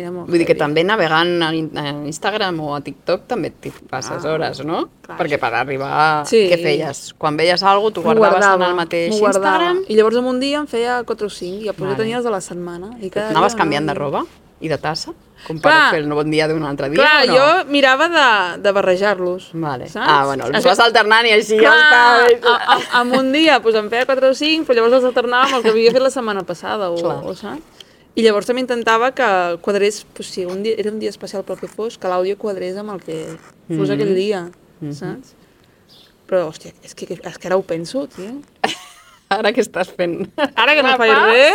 [0.00, 3.50] Era molt vull dir que també navegant a in- a Instagram o a TikTok també
[3.52, 4.88] t'hi passes Ah, hores, no?
[5.04, 5.92] clar, perquè per arribar...
[5.92, 6.46] a- Sí.
[6.50, 7.14] Què feies?
[7.18, 9.14] Quan veies alguna cosa, tu guardaves en guardava, el mateix.
[9.20, 9.84] Instagram?
[9.88, 11.96] I llavors en un dia em feia 4 o 5 i després Vale.
[12.00, 12.94] tenia els de la setmana.
[13.00, 14.24] I cada Anaves dia canviant de roba
[14.60, 15.12] i de tassa?
[15.46, 15.90] Com per Clar.
[15.94, 17.34] fer el bon dia d'un altre dia Clar, no?
[17.34, 19.50] jo mirava de, de barrejar-los.
[19.54, 19.86] Vale.
[19.88, 20.06] Saps?
[20.06, 22.52] Ah, bueno, els vas alternant i així ja Clar, està.
[22.52, 25.46] a, a, en un dia pues, em feia 4 o 5, però llavors els alternava
[25.48, 27.22] amb el que havia fet la setmana passada, o, Clar.
[27.24, 27.62] o saps?
[28.18, 29.26] I llavors també intentava que
[29.62, 32.76] quadrés, pues, si un dia, era un dia especial pel que fos, que l'àudio quadrés
[32.76, 33.18] amb el que
[33.68, 33.94] fos Mhm.
[33.94, 34.50] aquell dia,
[34.92, 35.34] saps?
[36.26, 38.40] Però, hòstia, és que, és que ara ho penso, tio.
[39.30, 40.26] Ara què estàs fent?
[40.58, 41.54] Ara que no faig res,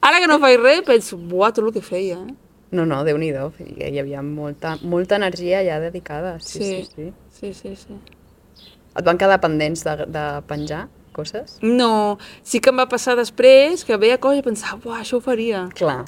[0.00, 2.34] ara que no faig res, penso, buah, tot el que feia, eh?
[2.70, 6.38] No, no, déu nhi Hi havia molta, molta energia ja dedicada.
[6.38, 6.90] Sí, sí, sí.
[6.94, 7.12] sí.
[7.30, 7.98] sí, sí, sí.
[8.96, 10.86] Et van quedar pendents de, de penjar
[11.16, 11.56] coses?
[11.64, 15.24] No, sí que em va passar després que veia coses i pensava, buah, això ho
[15.24, 16.02] faria, Clar.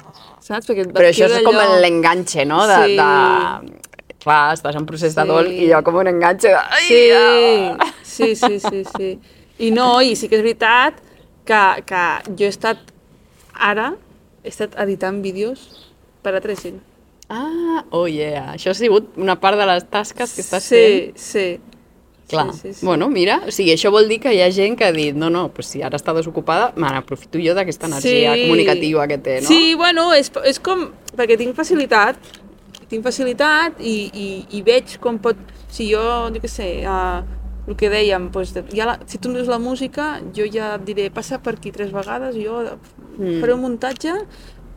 [0.45, 0.69] saps?
[0.69, 2.61] Perquè Però això és queda com allò- l'enganxe, no?
[2.69, 2.95] De, Sí.
[3.01, 3.77] de...
[4.19, 5.27] Clar, estàs en procés de Sí.
[5.31, 6.55] dol i jo com un enganxe de...
[6.55, 7.93] Ai, Sí, ah.
[8.03, 9.11] sí, sí, sí, sí.
[9.59, 10.99] I no, i sí que és veritat
[11.47, 12.03] que, que
[12.37, 12.77] jo he estat,
[13.55, 13.93] ara,
[14.43, 15.89] he estat editant vídeos
[16.21, 16.81] per a altra gent.
[17.29, 18.55] Ah, oh yeah.
[18.55, 21.17] Això ha sigut una part de les tasques que estàs sí, fent.
[21.21, 21.47] Sí,
[22.29, 22.53] Clar.
[22.53, 22.85] Sí, sí, sí.
[22.85, 25.31] Bueno, mira, o sigui, això vol dir que hi ha gent que ha dit no,
[25.33, 29.49] no, pues si ara està desocupada, me n'aprofito jo d'aquesta energia comunicativa que té, no?
[29.49, 30.87] Sí, bueno, és, és com...
[31.17, 32.21] Perquè tinc facilitat,
[32.89, 35.41] tinc facilitat i, i, i veig com pot...
[35.69, 36.01] Si jo,
[36.33, 37.19] jo què sé, uh,
[37.69, 40.87] el que dèiem, doncs, ja la, si tu em dius la música, jo ja et
[40.87, 42.63] diré, passa per aquí tres vegades, jo
[43.19, 43.41] Mm.
[43.41, 44.13] faré un muntatge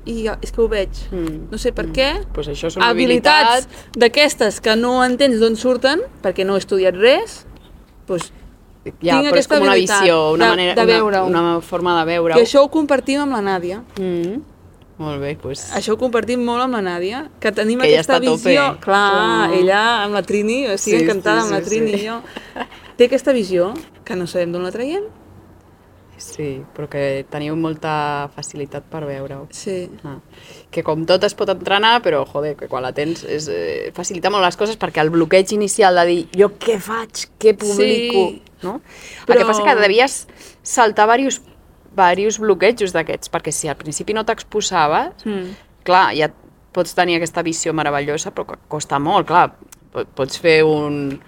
[0.05, 0.91] i ja, és que ho veig.
[1.13, 1.49] Mm.
[1.53, 2.09] No sé per què.
[2.35, 3.97] Pues això una Habilitats habilitat...
[3.97, 7.45] d'aquestes que no entens d'on surten, perquè no he estudiat res,
[8.09, 8.33] doncs
[8.83, 8.91] Ja,
[9.21, 11.27] tinc però és aquesta com una habilitat visió, una de- manera, de veure-ho.
[11.29, 12.35] una, una forma de veure-ho.
[12.35, 13.85] que això ho compartim amb la Nàdia.
[14.01, 14.41] Mm.
[14.99, 15.69] Molt bé, doncs...
[15.75, 18.77] Això ho compartim molt amb la Nàdia, que tenim Que aquesta visió.
[18.81, 19.55] Clar, Oh.
[19.55, 22.03] ella amb la Trini, estic Sí, encantada sí, amb la sí, Trini sí.
[22.03, 22.19] i jo.
[22.99, 23.73] Té aquesta visió,
[24.05, 25.05] que no sabem d'on la traiem.
[26.23, 29.49] Sí, però que teniu molta facilitat per veure-ho.
[29.51, 29.89] Sí.
[30.07, 30.19] Ah.
[30.71, 34.31] Que com tot es pot entrenar, però, joder, que quan la tens és, eh, facilita
[34.31, 38.43] molt les coses perquè el bloqueig inicial de dir jo què faig, què publico, Sí.
[38.63, 38.81] no?
[39.27, 39.35] Però...
[39.35, 40.29] El que passa que devies
[40.63, 41.43] saltar diversos,
[41.93, 45.57] diversos bloquejos d'aquests, perquè si al principi no t'exposaves, Mm.
[45.85, 46.31] clar, ja
[46.73, 49.57] pots tenir aquesta visió meravellosa, però que costa molt, clar.
[49.93, 51.21] Po- Pots fer un,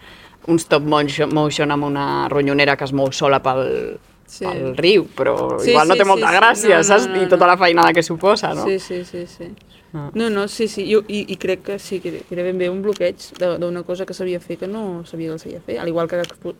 [0.47, 4.45] un stop motion amb una ronyonera que es mou sola pel, Sí.
[4.45, 6.37] pel riu, però Sí, igual no sí, té sí, molta sí.
[6.37, 7.09] gràcia, No, no, saps?
[7.09, 7.53] no, I tota no.
[7.53, 8.65] la feinada que suposa, no?
[8.65, 9.49] Sí, sí, sí, sí.
[9.93, 10.11] Ah.
[10.15, 12.83] No, no, sí, sí, jo, i, i crec que sí, que era ben bé un
[12.83, 15.87] bloqueig de- d'una cosa que sabia fer que no sabia que el sabia fer, al
[15.89, 16.55] igual que expo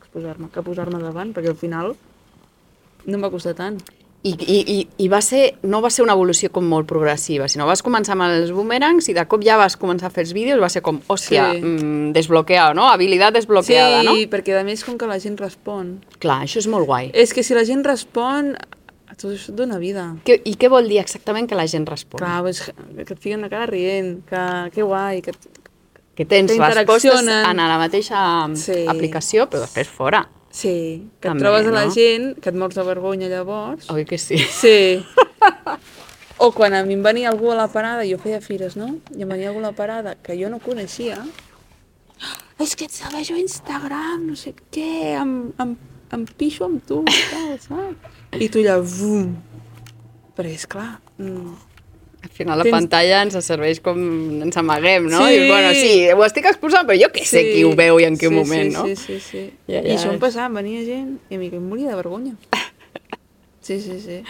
[0.00, 1.96] exposar-me, que posar-me davant, perquè al final
[3.04, 3.76] no em va costar tant.
[4.28, 7.66] I, i, i, I va ser, no va ser una evolució com molt progressiva, sinó
[7.68, 10.60] vas començar amb els boomerangs i de cop ja vas començar a fer els vídeos,
[10.60, 11.62] va ser com, hòstia, Sí.
[11.62, 12.88] mm, desbloqueado, no?
[12.90, 14.16] Habilitat desbloqueada, sí, no?
[14.32, 16.00] perquè a més com que la gent respon.
[16.18, 17.10] Clar, això és molt guai.
[17.14, 18.54] És que si la gent respon,
[19.18, 20.04] tot això et dona vida.
[20.24, 22.20] Que, I què vol dir exactament que la gent respon?
[22.20, 25.32] Clar, és que et fiquen la cara rient, que, que guai, que...
[26.18, 28.20] que tens que respostes en la mateixa
[28.58, 28.84] Sí.
[28.90, 30.24] aplicació, però després fora.
[30.50, 31.92] Sí, que També, et trobes a la no?
[31.94, 33.90] gent, que et mors de vergonya llavors.
[33.92, 34.38] Oi que sí?
[34.38, 35.04] Sí.
[36.38, 38.92] O quan a mi em venia algú a la parada, jo feia fires, no?
[39.10, 41.18] I em venia algú a la parada que jo no coneixia.
[42.62, 45.72] És que et segueixo a Instagram, no sé què, em, em,
[46.14, 47.00] em pixo amb tu,
[47.32, 48.14] tal, saps?
[48.38, 49.32] I tu allà, vum.
[50.38, 51.67] Perquè, esclar, mm, Al
[52.38, 53.98] final la Tens- pantalla ens serveix com
[54.46, 55.24] ens amaguem, no?
[55.26, 55.34] Sí.
[55.34, 58.06] I dius, bueno, sí, ho estic exposant, però jo què sé qui ho veu i
[58.08, 58.86] en quin sí, moment, sí, no?
[58.86, 59.44] Sí, sí, sí.
[59.68, 59.96] Ja, I ja.
[59.98, 62.36] això em passava, venia gent i a mi que em moria de vergonya.
[63.68, 64.22] Sí, sí, sí.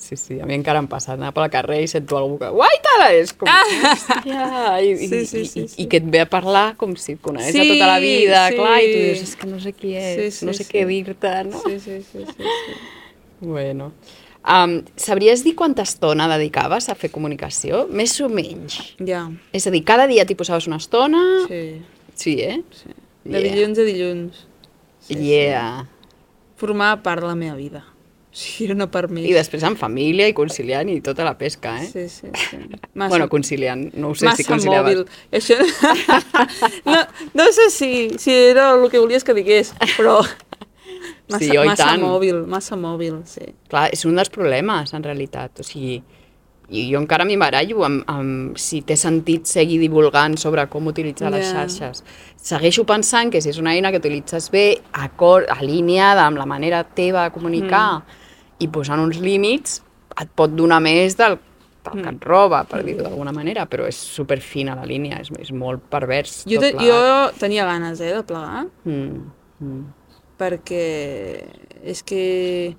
[0.00, 2.48] Sí, sí, a mi encara em passa anar pel carrer i sento algú que...
[2.56, 3.06] Uai, tala!
[3.16, 3.48] És com...
[3.48, 4.46] Hòstia!
[4.80, 5.82] I, i, Sí, sí, i, sí, i, sí.
[5.82, 8.56] I que et ve a parlar com si et de Sí, tota la vida, sí.
[8.56, 10.70] clar, i tu dius, és que no sé qui és, Sí, sí, no sé sí.
[10.72, 11.60] què dir-te, no?
[11.66, 12.78] Sí, sí, sí, sí, sí.
[13.40, 13.92] Bueno.
[14.44, 17.86] Um, sabries dir quanta estona dedicaves a fer comunicació?
[17.88, 18.76] Més o menys.
[19.00, 21.22] Ja, És a dir, cada dia t'hi posaves una estona?
[21.48, 21.80] sí,
[22.14, 22.60] Sí, eh?
[22.70, 22.90] sí.
[23.24, 23.54] De Yeah.
[23.54, 24.46] dilluns a dilluns.
[25.00, 25.86] Sí, yeah.
[26.56, 27.84] Formava part de la meva vida.
[28.34, 29.28] O sigui, era una part més.
[29.30, 31.86] I després en família i conciliant i tota la pesca, eh?
[31.86, 32.56] Sí, sí, sí.
[32.94, 34.96] Massa, Bueno, conciliant, no ho sé massa si conciliaves.
[34.96, 35.06] mòbil.
[35.30, 35.54] Això...
[36.84, 36.98] no,
[37.32, 40.16] no sé si, si era el que volies que digués, però...
[41.30, 42.02] Massa, Sí, oi massa tant.
[42.02, 43.54] mòbil, massa mòbil, sí.
[43.68, 45.60] Clar, és un dels problemes, en realitat.
[45.60, 46.02] O sigui,
[46.70, 51.30] i jo encara m'hi barallo amb, amb si té sentit seguir divulgant sobre com utilitzar
[51.30, 51.66] les Ja.
[51.66, 52.02] xarxes.
[52.36, 56.82] Segueixo pensant que si és una eina que utilitzes bé, acord, alineada amb la manera
[56.84, 58.02] teva de comunicar Mm.
[58.60, 59.82] i posant uns límits,
[60.20, 61.38] et pot donar més del,
[61.84, 65.50] del que et roba, per dir-ho d'alguna manera, però és superfina la línia, és, és
[65.52, 66.44] molt pervers.
[66.46, 69.30] Jo, te, jo tenia ganes, eh, de plegar, Mm,
[69.60, 69.84] mm.
[70.38, 70.84] Perquè
[71.84, 72.76] és que...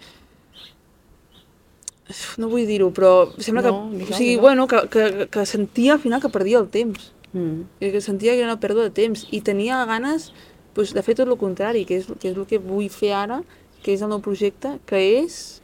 [2.37, 3.97] No vull dir-ho, però sembla No, que...
[3.97, 4.41] digue'l, o sigui, digue'l.
[4.41, 7.11] bueno, que, que, que sentia al final que perdia el temps.
[7.33, 7.65] Mm.
[7.79, 10.31] Que sentia que era una pèrdua de temps i tenia ganes
[10.73, 13.41] pues, de fer tot el contrari, que és, que és el que vull fer ara,
[13.83, 15.61] que és el meu projecte, que és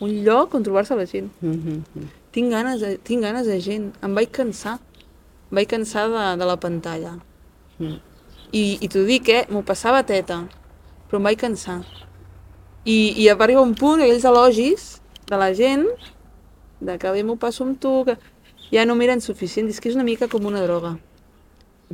[0.00, 1.30] un lloc on trobar-se la gent.
[1.40, 2.08] Mm -hmm.
[2.32, 4.78] Tinc ganes, de, tinc ganes de gent, em vaig cansar,
[5.50, 7.18] em vaig cansar de, de la pantalla.
[7.78, 7.98] Mm.
[8.52, 10.48] I, i t'ho dic, eh, m'ho passava teta,
[11.08, 11.80] però em vaig cansar.
[12.86, 15.86] I, i va arribar un punt, aquells elogis de la gent,
[16.80, 18.16] de que bé m'ho passo amb tu, que
[18.70, 20.96] ja no m'eren suficients, és que és una mica com una droga.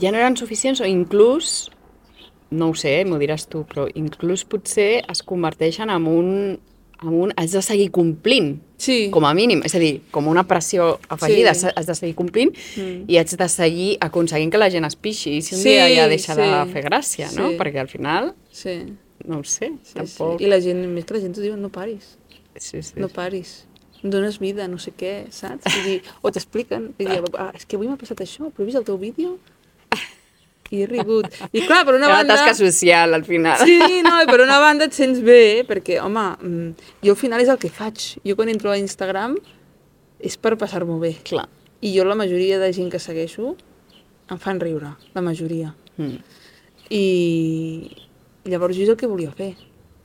[0.00, 1.68] ja no eren suficients o inclús,
[2.50, 6.30] no ho sé, m'ho diràs tu, però inclús potser es converteixen en un,
[7.02, 9.10] en un has de seguir complint, Sí.
[9.12, 11.66] com a mínim, és a dir, com una pressió afegida, Sí.
[11.76, 13.04] has- de seguir complint Mm.
[13.06, 15.88] i has de seguir aconseguint que la gent es pixi, i si un Sí, dia
[15.94, 17.50] ja deixa de sí, fer gràcia, no?
[17.50, 17.56] sí.
[17.58, 18.86] Perquè al final, Sí,
[19.28, 20.38] no ho sé, sí, tampoc...
[20.38, 20.46] sí.
[20.46, 22.16] I la gent, més que la gent t'ho diuen, no paris,
[22.56, 23.64] Sí, sí, no paris.
[24.02, 25.64] Dones vida, no sé què, saps?
[25.64, 26.90] Vull dir, o t'expliquen,
[27.38, 29.36] ah, és que avui m'ha passat això, però he vist el teu vídeo
[30.72, 31.28] i he rigut.
[31.52, 32.36] I clar, per una Era banda...
[32.36, 33.60] tasca social, al final.
[33.60, 37.44] Sí, no, i per una banda et sents bé, perquè, home, mm, jo al final
[37.44, 38.06] és el que faig.
[38.26, 39.36] Jo quan entro a Instagram
[40.22, 41.14] és per passar-m'ho bé.
[41.28, 41.44] Clar.
[41.84, 43.54] I jo la majoria de gent que segueixo
[44.32, 45.74] em fan riure, la majoria.
[45.98, 46.18] Mm.
[46.88, 47.04] I
[48.44, 49.54] llavors jo és el que volia fer,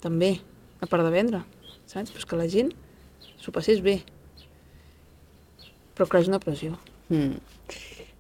[0.04, 0.38] també,
[0.82, 1.44] a part de vendre,
[1.90, 2.12] saps?
[2.14, 2.72] Pues que la gent
[3.42, 4.02] s'ho passés bé.
[5.98, 6.78] Però clar, és una pressió.
[7.10, 7.40] Mm.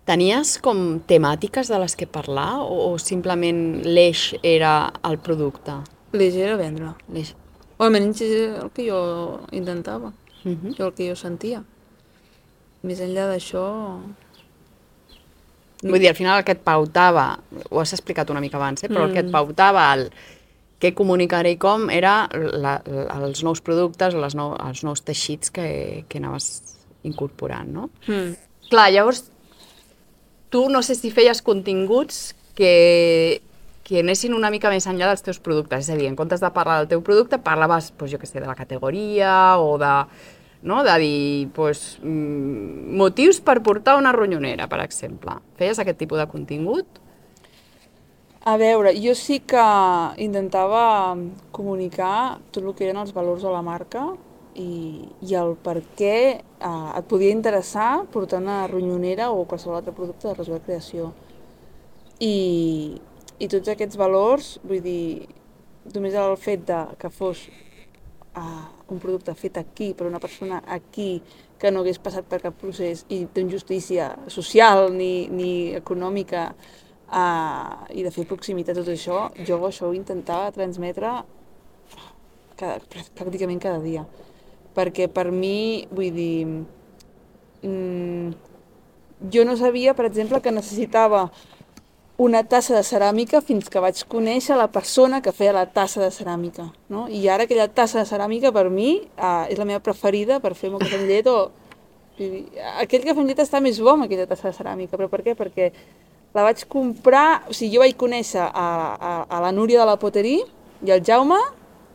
[0.07, 5.76] Tenies com temàtiques de les que parlar o, o simplement l'eix era el producte?
[6.15, 6.93] L'eix era vendre.
[7.11, 7.34] L'eix...
[7.78, 9.01] O almenys és el que jo
[9.51, 10.13] intentava,
[10.45, 10.78] Uh -huh.
[10.78, 11.63] jo el que jo sentia.
[12.84, 13.99] Més enllà d'això...
[15.84, 17.28] Vull dir, al final el que et pautava,
[17.69, 18.89] ho has explicat una mica abans, eh?
[18.89, 20.07] però el que et pautava el
[20.82, 25.01] què comunicaré i com era la, la, els nous productes o les nou, els nous
[25.05, 25.67] teixits que,
[26.09, 27.89] que anaves incorporant, no?
[28.05, 28.36] Mm.
[28.69, 29.23] Clar, llavors,
[30.53, 33.41] tu no sé si feies continguts que,
[33.88, 35.86] que anessin una mica més enllà dels teus productes.
[35.86, 38.41] És a dir, en comptes de parlar del teu producte, parlaves, doncs, jo què sé,
[38.41, 39.93] de la categoria o de,
[40.68, 40.84] no?
[40.86, 45.39] de dir doncs, motius per portar una ronyonera, per exemple.
[45.59, 47.01] Feies aquest tipus de contingut?
[48.47, 49.63] A veure, jo sí que
[50.24, 51.18] intentava
[51.51, 54.05] comunicar tot el que eren els valors de la marca
[54.55, 59.95] i, i el per què eh, et podia interessar portar una ronyonera o qualsevol altre
[59.97, 61.11] producte de Resola Creació.
[62.24, 62.95] I,
[63.38, 65.28] I tots aquests valors, vull dir,
[65.93, 67.43] només el fet de que fos
[68.36, 71.21] uh, un producte fet aquí per una persona aquí
[71.59, 78.05] que no hagués passat per cap procés i d'injustícia social ni, ni econòmica uh, i
[78.05, 81.13] de fer proximitat, tot això, jo això ho intentava transmetre
[82.57, 82.79] cada,
[83.17, 84.05] pràcticament cada dia.
[84.77, 86.45] Perquè per mi, vull dir,
[87.65, 88.33] mm,
[89.33, 91.27] jo no sabia, per exemple, que necessitava
[92.18, 96.09] una tassa de ceràmica fins que vaig conèixer la persona que feia la tassa de
[96.13, 96.65] ceràmica.
[96.89, 97.05] No?
[97.07, 100.72] I ara aquella tassa de ceràmica per mi uh, és la meva preferida per fer
[100.74, 101.38] molt cafè amb llet o...
[102.82, 105.38] Aquell cafè amb llet està més bo amb aquella tassa de ceràmica, però per què?
[105.38, 105.70] Perquè
[106.34, 108.65] la vaig comprar, o sigui, jo vaig conèixer a,
[108.97, 110.39] a, a la Núria de la Poterí
[110.86, 111.38] i el Jaume,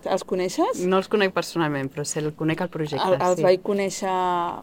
[0.06, 0.84] els coneixes?
[0.86, 3.46] No els conec personalment, però sé, el conec al projecte, El, els sí.
[3.46, 4.14] vaig conèixer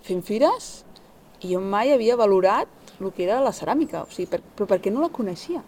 [0.08, 0.70] fent fires
[1.44, 2.72] i jo mai havia valorat
[3.08, 5.64] el que era la ceràmica, o sigui, per, però perquè no la coneixia.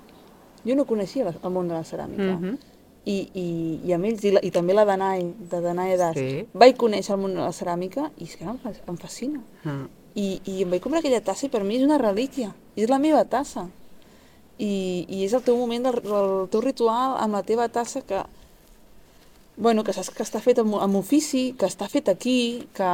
[0.66, 2.36] Jo no coneixia la, el món de la ceràmica.
[2.40, 2.58] Mhm.
[3.06, 3.46] I, i,
[3.90, 6.44] i amb ells, i, la, i també la Danai, de Danai Das, Sí.
[6.54, 9.42] vaig conèixer el món de la ceràmica i és que em, em fascina.
[9.66, 9.88] Ah.
[10.14, 13.00] I, I em vaig comprar aquella tassa i per mi és una relíquia, és la
[13.00, 13.68] meva tassa.
[14.60, 18.22] I, i és el teu moment, del, del teu ritual amb la teva tassa que,
[19.58, 22.92] bueno, que saps que està fet amb, amb ofici, que està fet aquí, que,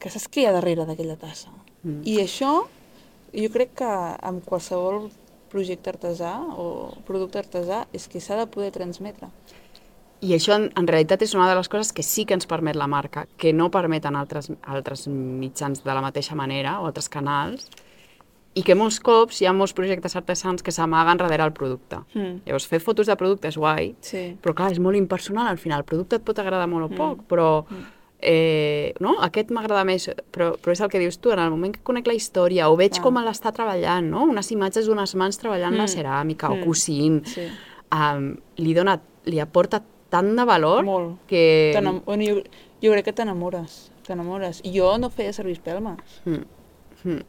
[0.00, 1.52] que saps què hi ha darrere d'aquella tassa.
[1.84, 2.00] Mm.
[2.10, 2.64] I això,
[3.34, 3.90] jo crec que
[4.22, 5.10] amb qualsevol
[5.52, 9.28] projecte artesà o producte artesà és que s'ha de poder transmetre.
[10.24, 12.76] I això en, en realitat és una de les coses que sí que ens permet
[12.80, 17.68] la marca, que no permeten altres, altres mitjans de la mateixa manera o altres canals,
[18.54, 21.98] i que molts cops hi ha molts projectes artesans que s'amaguen darrere el producte.
[22.14, 22.44] Mm.
[22.46, 24.36] Llavors, fer fotos de producte és guai, Sí.
[24.40, 25.82] però clar, és molt impersonal al final.
[25.82, 27.64] El producte et pot agradar molt o poc, però
[28.24, 29.16] eh, no?
[29.20, 32.06] aquest m'agrada més, però, però és el que dius tu, en el moment que conec
[32.08, 33.02] la història o veig Ah.
[33.02, 34.24] com l'està treballant, no?
[34.24, 35.92] unes imatges d'unes mans treballant la Mm.
[35.94, 36.64] ceràmica o Mm.
[36.64, 37.46] cosint, Sí.
[37.92, 41.18] um, li, dona, li aporta tant de valor Molt.
[41.26, 41.72] que...
[41.74, 42.42] Bueno, jo,
[42.82, 44.62] jo crec que t'enamores, t'enamores.
[44.64, 45.98] Jo no feia servir espelmes.
[46.24, 46.44] Mm.
[47.04, 47.22] Mm.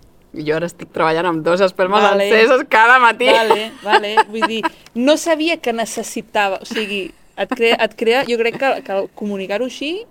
[0.45, 2.25] Jo ara estic treballant amb dos espelmes Vale.
[2.27, 3.25] enceses cada matí.
[3.25, 4.15] Vale, vale.
[4.27, 6.59] Vull dir, no sabia que necessitava...
[6.61, 10.05] O sigui, et crea, et crea jo crec que, que comunicar-ho així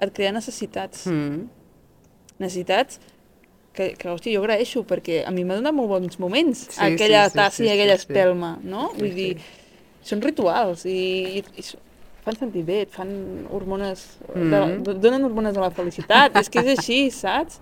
[0.00, 1.06] et crea necessitats.
[1.06, 1.46] Mm.
[2.38, 2.98] Necessitats
[3.76, 7.26] que, que hòstia, jo agraeixo, perquè a mi m'ha donat molt bons moments Sí, aquella
[7.26, 8.12] sí, sí, tassa sí, i aquella sí, sí.
[8.12, 8.90] espelma, no?
[8.94, 9.16] Sí, Vull sí.
[9.16, 9.50] dir,
[10.06, 10.96] són rituals i,
[11.40, 11.64] i, i
[12.26, 13.10] fan sentir bé, et fan
[13.54, 14.82] hormones, de, Mm.
[14.86, 17.60] de, donen hormones de la felicitat, és que és així, saps?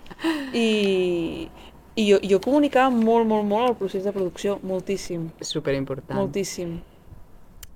[0.55, 1.49] I,
[1.97, 6.17] i jo, jo comunicava molt, molt, molt el procés de producció, moltíssim, superimportant.
[6.19, 6.79] moltíssim.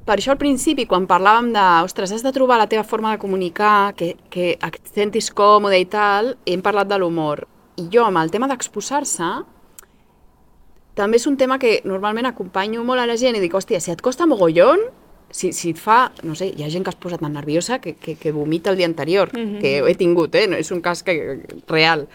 [0.09, 3.21] Per això al principi, quan parlàvem de, ostres, has de trobar la teva forma de
[3.21, 7.43] comunicar, que, que et sentis còmode i tal, hem parlat de l'humor.
[7.77, 9.29] I jo, amb el tema d'exposar-se,
[10.99, 13.93] també és un tema que normalment acompanyo molt a la gent i dic, hòstia, si
[13.93, 14.81] et costa mogollon,
[15.31, 17.93] si, si et fa, no sé, hi ha gent que es posa tan nerviosa que,
[18.01, 19.61] que, que vomita el dia anterior, Mhm.
[19.61, 20.47] que he tingut, eh?
[20.49, 22.09] No, és un cas que, real.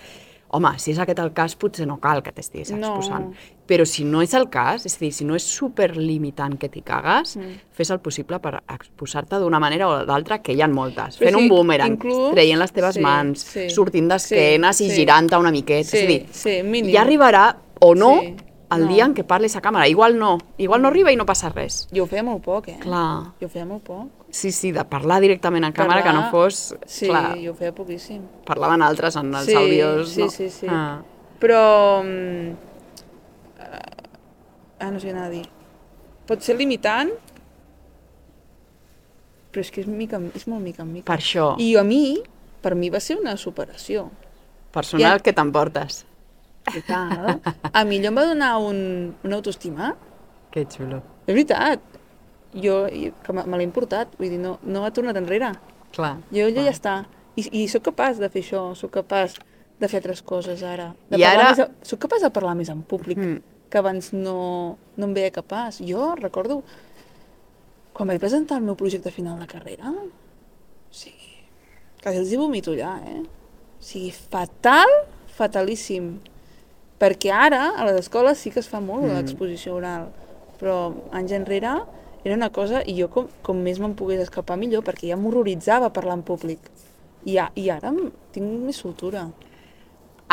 [0.54, 2.96] Home, si és aquest el cas, potser no cal que t'estiguis No.
[3.00, 3.32] exposant.
[3.66, 6.84] Però si no és el cas, és a dir, si no és superlimitant que t'hi
[6.86, 7.56] cagues, Mm.
[7.72, 11.18] fes el possible per exposar-te d'una manera o d'altra, que hi ha moltes.
[11.20, 14.86] Però Fent sí, un boomerang, inclús- traient les teves sí, mans, sí, sortint d'esquenes sí,
[14.86, 14.96] i sí.
[15.02, 15.90] girant-te una miqueta.
[15.90, 16.94] Sí, és a dir, sí, mínim.
[16.94, 18.36] ja arribarà o no Sí.
[18.76, 18.92] El No.
[18.94, 19.88] dia en què parlis a càmera.
[19.88, 21.88] Igual no, igual no arriba i no passa res.
[21.94, 22.78] Jo ho feia molt poc, eh?
[22.80, 23.34] Clar.
[23.40, 24.10] Jo ho feia molt poc.
[24.30, 26.76] Sí, sí, de parlar directament a càmera, que no Parlar- fos...
[26.86, 28.22] Sí, Clar, jo ho feia poquíssim.
[28.46, 30.30] parlaven altres en els Sí, àudios, sí, no?
[30.30, 30.68] sí, sí.
[30.70, 31.02] Ah.
[31.40, 32.02] Però...
[32.04, 32.56] mm,
[34.80, 35.46] Ah, no sé què a dir.
[36.28, 37.10] Pot ser limitant,
[39.54, 41.06] però és que és, mica, és molt mica en mica.
[41.08, 42.18] Per això, I a mi,
[42.62, 44.10] per mi va ser una superació.
[44.74, 45.24] personal Ja.
[45.24, 46.04] que t'emportes.
[46.72, 47.40] I tal.
[47.74, 48.78] A mi allò em va donar un,
[49.26, 49.94] una autoestima.
[50.54, 51.02] Que xulo.
[51.26, 51.82] És veritat.
[52.54, 54.14] Jo, que me, l'he importat.
[54.20, 55.52] Vull dir, no, no ha tornat enrere.
[55.96, 56.16] Clar.
[56.32, 56.96] Jo allò ja està.
[57.36, 59.40] I, I sóc capaç de fer això, sóc capaç
[59.82, 60.92] de fer altres coses ara.
[61.10, 63.40] De I ara- Més, sóc capaç de parlar més en públic, mm.
[63.74, 65.82] que abans no, no em veia capaç.
[65.84, 66.62] Jo recordo,
[67.94, 71.34] quan vaig presentar el meu projecte final de carrera, o sigui,
[72.04, 73.24] quasi els hi vomito allà, eh?
[73.26, 74.94] O sigui, fatal,
[75.36, 76.14] fatalíssim.
[77.04, 79.18] Perquè ara, a les escoles sí que es fa molt Mm.
[79.18, 80.08] l'exposició oral,
[80.62, 81.74] però anys enrere
[82.24, 85.90] era una cosa, i jo com, com més me'n pogués escapar millor, perquè ja m'horroritzava
[85.92, 86.60] parlar en públic.
[87.26, 87.92] I, a, i ara
[88.32, 89.26] tinc més soltura.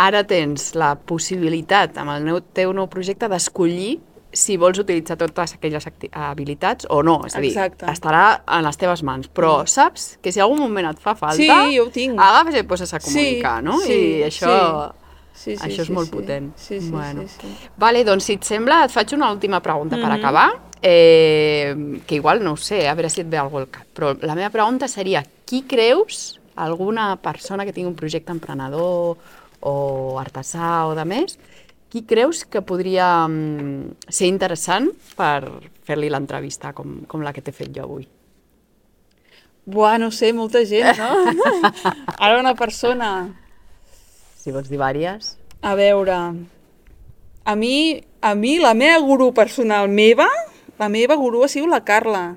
[0.00, 3.98] Ara tens la possibilitat, amb el nou, teu nou projecte, d'escollir
[4.32, 7.16] si vols utilitzar totes aquelles habilitats o no.
[7.26, 7.84] És a dir, Exacte.
[7.84, 7.90] Mm.
[7.96, 9.26] estarà en les teves mans.
[9.34, 12.14] Però saps que si algun moment et fa falta, Sí, jo ho tinc.
[12.18, 13.80] agafes i et poses a comunicar, no?
[13.82, 14.54] sí, I això...
[14.54, 14.96] Sí,
[15.34, 16.12] sí, Això és sí, molt sí.
[16.16, 16.50] potent.
[16.56, 17.22] Sí, sí, Bueno.
[17.22, 17.68] sí, sí.
[17.76, 20.18] Vale, doncs si et sembla, et faig una última pregunta per Mhm.
[20.18, 20.50] acabar,
[20.82, 24.16] eh, que igual no ho sé, a veure si et ve algú al cap, però
[24.22, 29.16] la meva pregunta seria, qui creus, alguna persona que tingui un projecte emprenedor
[29.60, 31.38] o artesà o de més,
[31.90, 35.50] qui creus que podria mm, ser interessant per
[35.82, 38.06] fer-li l'entrevista com, com la que t'he fet jo avui?
[39.66, 41.10] Buah, no sé, molta gent, no?
[42.18, 43.28] Ara una persona...
[44.40, 45.34] Si vols dir vàries.
[45.60, 46.16] A veure...
[47.50, 50.26] A mi, a mi, la meva gurú personal meva,
[50.78, 52.36] la meva gurú ha sigut la Carla.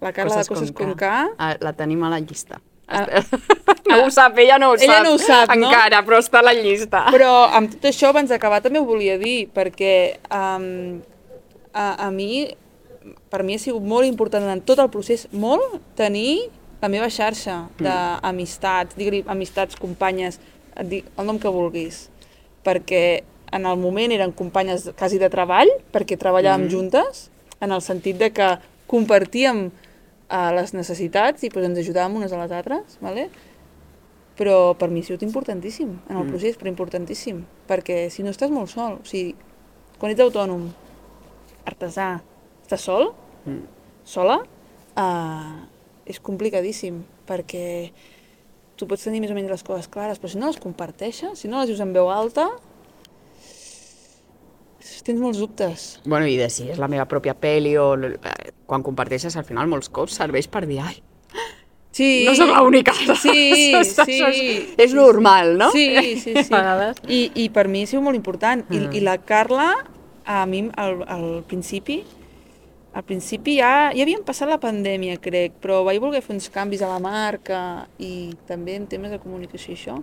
[0.00, 1.10] La Carla de Coses con K.
[1.36, 2.60] Ah, la tenim a la llista.
[2.86, 3.02] Ah.
[3.90, 5.04] no ho sap, ella no ho Ella sap.
[5.04, 5.68] no ho sap, no?
[5.68, 7.02] Encara, però està a la llista.
[7.14, 9.94] Però amb tot això, abans d'acabar, també ho volia dir, perquè
[10.30, 11.00] um,
[11.74, 12.46] a, a mi,
[13.30, 16.46] per mi ha sigut molt important en tot el procés, molt, tenir
[16.82, 20.38] la meva xarxa d'amistats, digue-li amistats, companyes,
[20.76, 22.08] et dic el nom que vulguis,
[22.64, 23.22] perquè
[23.52, 26.70] en el moment eren companyes quasi de treball, perquè treballàvem Mm.
[26.70, 29.70] juntes, en el sentit de que compartíem
[30.30, 33.30] uh, les necessitats i pues, ens ajudàvem unes a les altres, ¿vale?
[34.36, 36.28] però per mi ha sigut importantíssim en el Mm.
[36.30, 39.34] procés, però importantíssim, perquè si no estàs molt sol, o sigui,
[39.98, 40.68] quan ets autònom,
[41.64, 42.20] artesà,
[42.66, 43.14] estàs sol,
[43.46, 43.62] Mm.
[44.04, 44.40] sola,
[44.96, 45.64] uh,
[46.04, 47.92] és complicadíssim, perquè
[48.76, 51.48] tu pots tenir més o menys les coses clares, però si no les comparteixes, si
[51.48, 52.48] no les dius en veu alta,
[55.06, 55.84] tens molts dubtes.
[56.04, 57.92] Bueno, i de si és la meva pròpia pel·li o
[58.66, 60.96] quan comparteixes al final molts cops serveix per dir ai,
[61.96, 62.92] Sí, no sóc l'única.
[63.16, 64.18] Sí, Això sí.
[64.20, 65.70] és, és normal, no?
[65.72, 65.86] Sí,
[66.20, 66.52] sí, sí.
[67.16, 68.66] I, I per mi ha sigut molt important.
[68.68, 68.90] I, Mm.
[68.92, 69.70] I la Carla,
[70.28, 72.02] a mi al, al principi,
[72.96, 76.80] al principi ja, ja havíem passat la pandèmia, crec, però vaig voler fer uns canvis
[76.80, 77.58] a la marca
[78.00, 79.96] i també en temes de comunicació i això.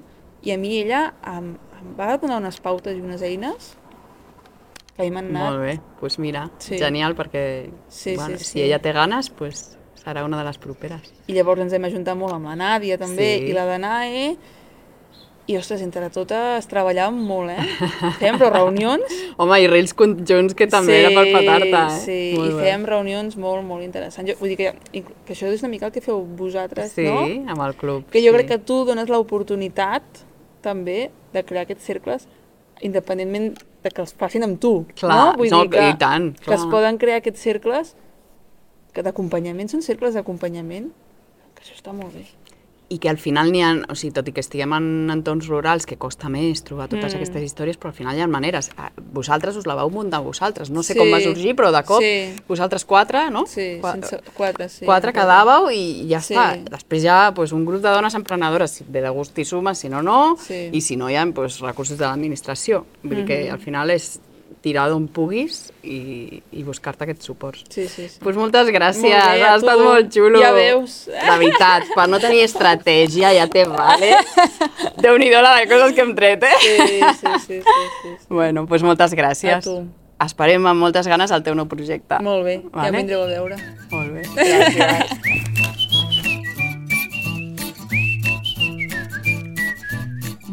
[0.44, 3.72] I a mi ella em, em va donar unes pautes i unes eines
[4.94, 5.40] que m'han anat...
[5.42, 6.78] Molt bé, doncs pues mira, Sí.
[6.78, 8.62] genial, perquè Sí, bueno, sí, si sí.
[8.62, 11.14] ella té ganes, pues, serà una de les properes.
[11.26, 13.50] I llavors ens hem ajuntat molt amb la Nàdia també, Sí.
[13.50, 14.36] i la Danae,
[15.52, 17.88] i ostres, entre totes treballàvem molt, eh?
[18.22, 19.12] Fèiem però reunions
[19.44, 21.98] Home, i reels conjunts que també era per petar-te, eh?
[22.06, 22.62] Sí, Molt i bé.
[22.64, 24.30] fèiem reunions molt, molt interessants.
[24.32, 27.26] Jo, vull dir que, que això és una mica el que feu vosaltres, Sí, no?
[27.52, 28.06] amb el club.
[28.14, 28.38] Que jo sí.
[28.38, 30.24] crec que tu dones l'oportunitat
[30.64, 32.28] també de crear aquests cercles
[32.84, 33.52] independentment
[33.84, 35.26] de que els facin amb tu, Clar, no?
[35.42, 36.72] Vull no, dir que, i tant, que es clar.
[36.72, 37.94] poden crear aquests cercles
[38.96, 40.88] que d'acompanyament, són cercles d'acompanyament,
[41.56, 42.24] que això està molt bé.
[42.94, 45.88] I que al final n'hi ha, o sigui, tot i que estiguem en entorns rurals,
[45.90, 47.18] que costa més trobar totes Mm.
[47.18, 48.70] aquestes històries, però al final hi ha maneres.
[48.78, 50.70] Ah, Vosaltres us la vau muntar vosaltres.
[50.70, 51.00] No sé Sí.
[51.00, 52.36] com va sorgir, però de cop, Sí.
[52.48, 53.46] vosaltres quatre, no?
[53.48, 54.86] Sí, Qua- sense, quatre, sí.
[54.86, 56.34] quatre quedàveu i ja Sí.
[56.36, 56.64] està.
[56.70, 59.74] Després hi ha pues, un grup de dones emprenedores, si ve de gust i suma,
[59.76, 60.70] si no, no, Sí.
[60.72, 62.86] i si no hi ha pues, recursos de l'administració.
[63.04, 63.54] Vull dir que Mhm.
[63.54, 64.20] al final és
[64.64, 67.66] tirar d'on puguis i, i buscar-te aquests suports.
[67.70, 68.20] Sí, sí, sí.
[68.24, 69.84] Pues moltes gràcies, Molt bé, ha estat tu.
[69.84, 70.40] molt xulo.
[70.42, 70.94] Ja veus.
[71.12, 74.14] De veritat, per no tenir estratègia ja te vale.
[75.04, 76.56] Déu-n'hi-do la de coses que hem tret, eh?
[76.64, 78.16] Sí, sí, sí, sí, sí, sí.
[78.32, 79.60] Bueno, pues moltes gràcies.
[79.60, 79.82] A tu.
[80.24, 82.22] Esperem amb moltes ganes el teu nou projecte.
[82.24, 82.94] Molt bé, ja Vale.
[82.94, 83.60] em vindreu a veure.
[83.92, 84.24] Molt bé.
[84.40, 85.60] Gràcies.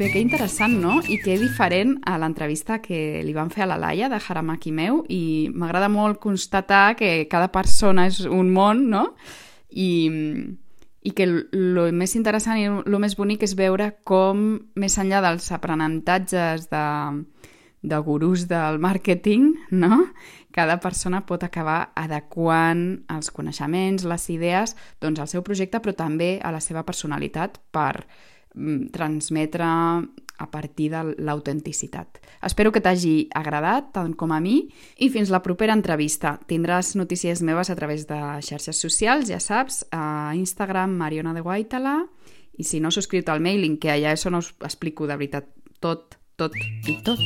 [0.00, 0.94] Bé, que interessant, no?
[1.12, 5.02] I que diferent a l'entrevista que li van fer a la Laia de Haramaki Meu
[5.12, 9.02] i m'agrada molt constatar que cada persona és un món, no?
[9.68, 9.90] I,
[11.04, 14.40] i que el més interessant i el més bonic és veure com,
[14.72, 16.86] més enllà dels aprenentatges de,
[17.92, 19.52] de gurús del màrqueting,
[19.84, 20.06] no?
[20.50, 26.38] cada persona pot acabar adequant els coneixements, les idees, doncs al seu projecte, però també
[26.40, 28.06] a la seva personalitat per
[28.92, 29.66] transmetre
[30.40, 32.18] a partir de l'autenticitat.
[32.42, 36.38] Espero que t'hagi agradat, tant com a mi, i fins la propera entrevista.
[36.48, 41.98] Tindràs notícies meves a través de xarxes socials, ja saps, a Instagram Mariona de Guaitala,
[42.56, 46.16] i si no, subscriu-te al mailing, que allà això no us explico de veritat tot,
[46.40, 46.56] tot
[46.88, 47.20] i tot.